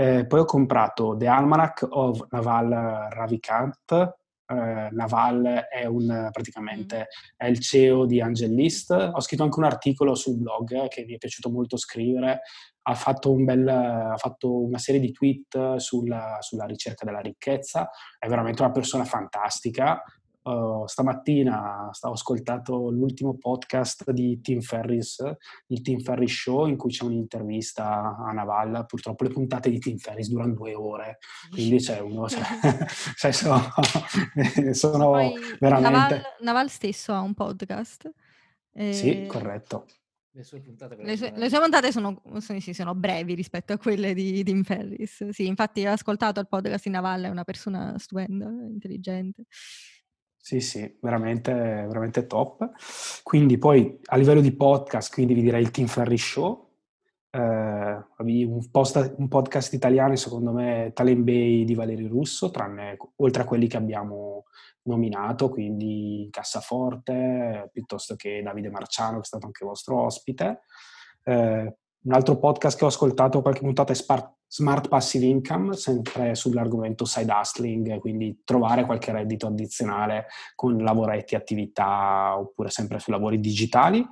[0.00, 4.19] eh, poi ho comprato The Almanac of Naval Ravikant,
[4.50, 8.90] eh, Naval è un, praticamente è il CEO di AngelList.
[8.90, 12.40] Ho scritto anche un articolo sul blog che mi è piaciuto molto scrivere.
[12.82, 17.88] Ha fatto, un bel, ha fatto una serie di tweet sulla, sulla ricerca della ricchezza.
[18.18, 20.02] È veramente una persona fantastica.
[20.42, 25.22] Uh, stamattina ho ascoltato l'ultimo podcast di Tim Ferris,
[25.66, 28.86] il Tim Ferris Show, in cui c'è un'intervista a Naval.
[28.86, 31.18] Purtroppo le puntate di Tim Ferris durano due ore,
[31.50, 32.26] quindi c'è uno.
[32.28, 32.40] Cioè,
[33.16, 33.60] cioè sono,
[34.72, 35.10] sono
[35.58, 35.90] veramente.
[35.90, 38.10] Naval, Naval, stesso ha un podcast.
[38.72, 38.92] E...
[38.92, 39.86] Sì, corretto.
[40.32, 43.78] Le sue puntate, le sue, le sue puntate sono, sono, sì, sono, brevi rispetto a
[43.78, 45.28] quelle di Tim Ferris.
[45.30, 49.42] Sì, infatti ho ascoltato il podcast di Naval, è una persona stupenda, intelligente.
[50.50, 52.72] Sì, sì, veramente, veramente top.
[53.22, 56.72] Quindi poi a livello di podcast, quindi vi direi il Team Ferry Show,
[57.30, 63.42] eh, un, post, un, podcast italiano, secondo me, Talent Bay di Valerio Russo, tranne, oltre
[63.42, 64.46] a quelli che abbiamo
[64.82, 70.62] nominato, quindi Cassaforte, piuttosto che Davide Marciano, che è stato anche vostro ospite.
[71.22, 76.34] Eh, un altro podcast che ho ascoltato qualche puntata è Spark Smart Passive Income, sempre
[76.34, 80.26] sull'argomento side hustling, quindi trovare qualche reddito addizionale
[80.56, 84.04] con lavoretti, attività oppure sempre su lavori digitali.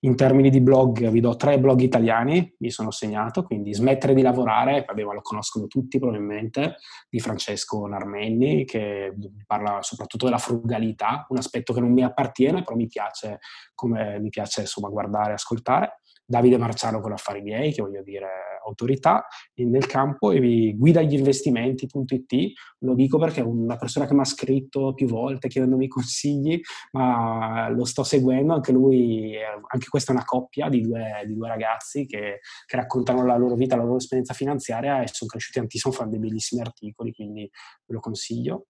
[0.00, 4.22] In termini di blog vi do tre blog italiani, mi sono segnato, quindi Smettere di
[4.22, 6.76] lavorare, vabbè, ma lo conoscono tutti probabilmente,
[7.10, 9.12] di Francesco Narmenni, che
[9.46, 13.40] parla soprattutto della frugalità, un aspetto che non mi appartiene, però mi piace,
[13.74, 16.00] come mi piace insomma guardare ascoltare.
[16.32, 18.26] Davide Marciano con Affari Miei, che voglio dire
[18.64, 19.26] autorità
[19.56, 22.52] nel campo, e vi guida gli investimenti.it.
[22.78, 26.58] Lo dico perché è una persona che mi ha scritto più volte chiedendomi consigli,
[26.92, 28.54] ma lo sto seguendo.
[28.54, 29.36] Anche lui,
[29.68, 33.54] anche questa è una coppia di due, di due ragazzi che, che, raccontano la loro
[33.54, 37.94] vita, la loro esperienza finanziaria e sono cresciuti tantissimo, fanno dei bellissimi articoli, quindi ve
[37.94, 38.68] lo consiglio.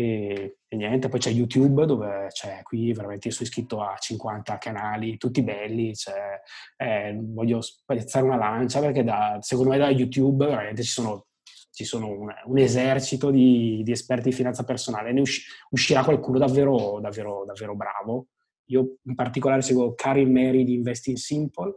[0.00, 4.56] E, e, niente, poi c'è YouTube dove c'è qui veramente io sono iscritto a 50
[4.56, 5.92] canali, tutti belli,
[6.78, 11.26] eh, voglio spezzare una lancia perché da, secondo me da YouTube veramente ci sono,
[11.70, 16.38] ci sono un, un, esercito di, di, esperti di finanza personale, ne usci, uscirà qualcuno
[16.38, 18.28] davvero, davvero, davvero bravo.
[18.70, 21.74] Io in particolare seguo Karin Mary di Investing Simple,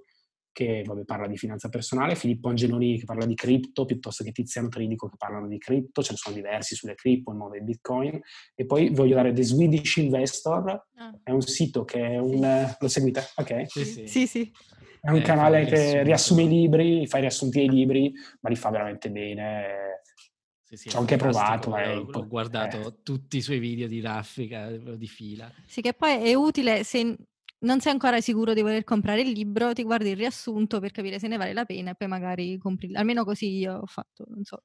[0.54, 4.70] che vabbè, parla di finanza personale, Filippo Angeloni che parla di cripto, piuttosto che Tiziano
[4.70, 8.22] Tridico che parlano di cripto, ce ne sono diversi sulle cripto, il mondo del bitcoin.
[8.56, 11.20] E poi voglio dare The Swedish Investor, ah.
[11.24, 12.68] è un sito che è un...
[12.70, 12.76] Sì.
[12.80, 13.24] Lo seguite?
[13.36, 13.64] Ok.
[13.68, 14.08] Sì, sì.
[14.08, 14.52] sì, sì.
[15.02, 18.56] È un eh, canale che riassume i libri, fa i riassunti ai libri, ma li
[18.56, 20.02] fa veramente bene.
[20.64, 21.72] Sì, sì, Ci ho anche provato.
[21.72, 22.94] Ho, eh, ho guardato eh.
[23.04, 25.52] tutti i suoi video di raffica, di fila.
[25.66, 27.18] Sì, che poi è utile se
[27.64, 31.20] non sei ancora sicuro di voler comprare il libro, ti guardi il riassunto per capire
[31.20, 32.94] se ne vale la pena e poi magari compri.
[32.96, 34.64] Almeno così io ho fatto, non so.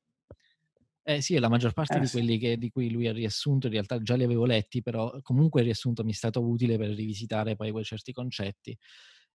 [1.03, 3.73] Eh sì, la maggior parte eh, di quelli che, di cui lui ha riassunto in
[3.73, 7.57] realtà già li avevo letti, però comunque il riassunto mi è stato utile per rivisitare
[7.57, 8.77] poi quei certi concetti.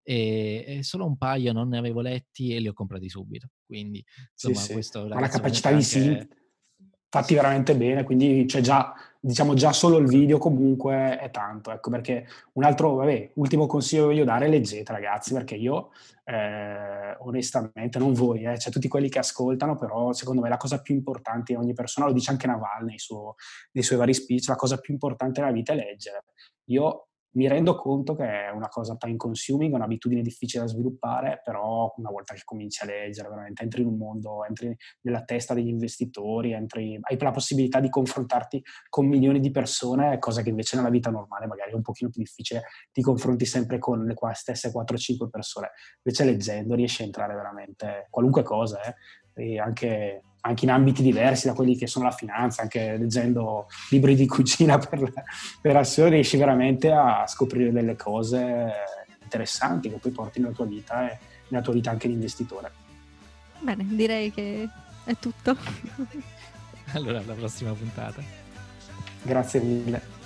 [0.02, 3.50] E, e solo un paio non ne avevo letti e li ho comprati subito.
[3.64, 4.72] Quindi, insomma, sì, sì.
[4.72, 5.06] questo...
[5.06, 6.38] Ma la capacità di sì
[7.10, 11.90] fatti veramente bene, quindi c'è già, diciamo già solo il video comunque è tanto, ecco
[11.90, 15.90] perché un altro, vabbè, ultimo consiglio che voglio dare, leggete ragazzi, perché io
[16.24, 20.80] eh, onestamente, non voi, eh, cioè tutti quelli che ascoltano, però secondo me la cosa
[20.80, 23.34] più importante in ogni persona, lo dice anche Naval nei, suo,
[23.72, 26.24] nei suoi vari speech, la cosa più importante nella vita è leggere.
[26.66, 31.92] Io mi rendo conto che è una cosa time consuming, un'abitudine difficile da sviluppare, però
[31.96, 35.68] una volta che cominci a leggere, veramente entri in un mondo, entri nella testa degli
[35.68, 40.90] investitori, entri, hai la possibilità di confrontarti con milioni di persone, cosa che invece nella
[40.90, 42.62] vita normale magari è un pochino più difficile,
[42.92, 45.70] ti confronti sempre con le stesse 4-5 persone.
[46.02, 48.94] Invece leggendo riesci a entrare veramente qualunque cosa, eh,
[49.34, 54.14] e anche anche in ambiti diversi da quelli che sono la finanza, anche leggendo libri
[54.14, 55.12] di cucina per,
[55.60, 58.72] per azione, riesci veramente a scoprire delle cose
[59.22, 61.18] interessanti che poi porti nella tua vita e
[61.48, 62.72] nella tua vita anche di investitore.
[63.60, 64.68] Bene, direi che
[65.04, 65.56] è tutto.
[66.92, 68.22] allora, alla prossima puntata.
[69.22, 70.18] Grazie mille.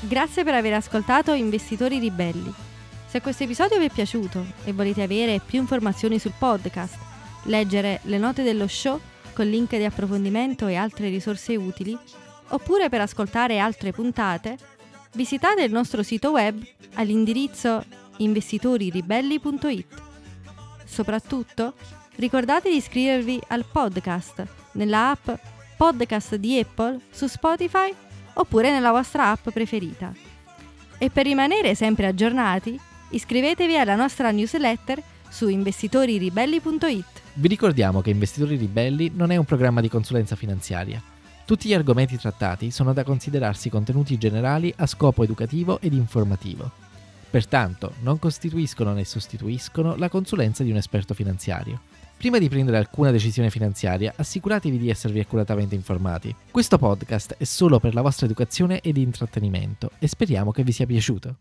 [0.00, 2.69] Grazie per aver ascoltato Investitori Ribelli.
[3.10, 6.96] Se questo episodio vi è piaciuto e volete avere più informazioni sul podcast,
[7.46, 9.00] leggere le note dello show
[9.32, 11.98] con link di approfondimento e altre risorse utili,
[12.50, 14.56] oppure per ascoltare altre puntate,
[15.14, 16.62] visitate il nostro sito web
[16.94, 17.84] all'indirizzo
[18.18, 20.02] investitoriribelli.it.
[20.84, 21.74] Soprattutto,
[22.14, 25.30] ricordate di iscrivervi al podcast nella app
[25.76, 27.92] Podcast di Apple su Spotify
[28.34, 30.14] oppure nella vostra app preferita.
[30.96, 32.78] E per rimanere sempre aggiornati,
[33.12, 37.04] Iscrivetevi alla nostra newsletter su investitoriribelli.it.
[37.34, 41.02] Vi ricordiamo che Investitori Ribelli non è un programma di consulenza finanziaria.
[41.44, 46.70] Tutti gli argomenti trattati sono da considerarsi contenuti generali a scopo educativo ed informativo.
[47.28, 51.80] Pertanto, non costituiscono né sostituiscono la consulenza di un esperto finanziario.
[52.16, 56.32] Prima di prendere alcuna decisione finanziaria, assicuratevi di esservi accuratamente informati.
[56.48, 60.86] Questo podcast è solo per la vostra educazione ed intrattenimento e speriamo che vi sia
[60.86, 61.36] piaciuto.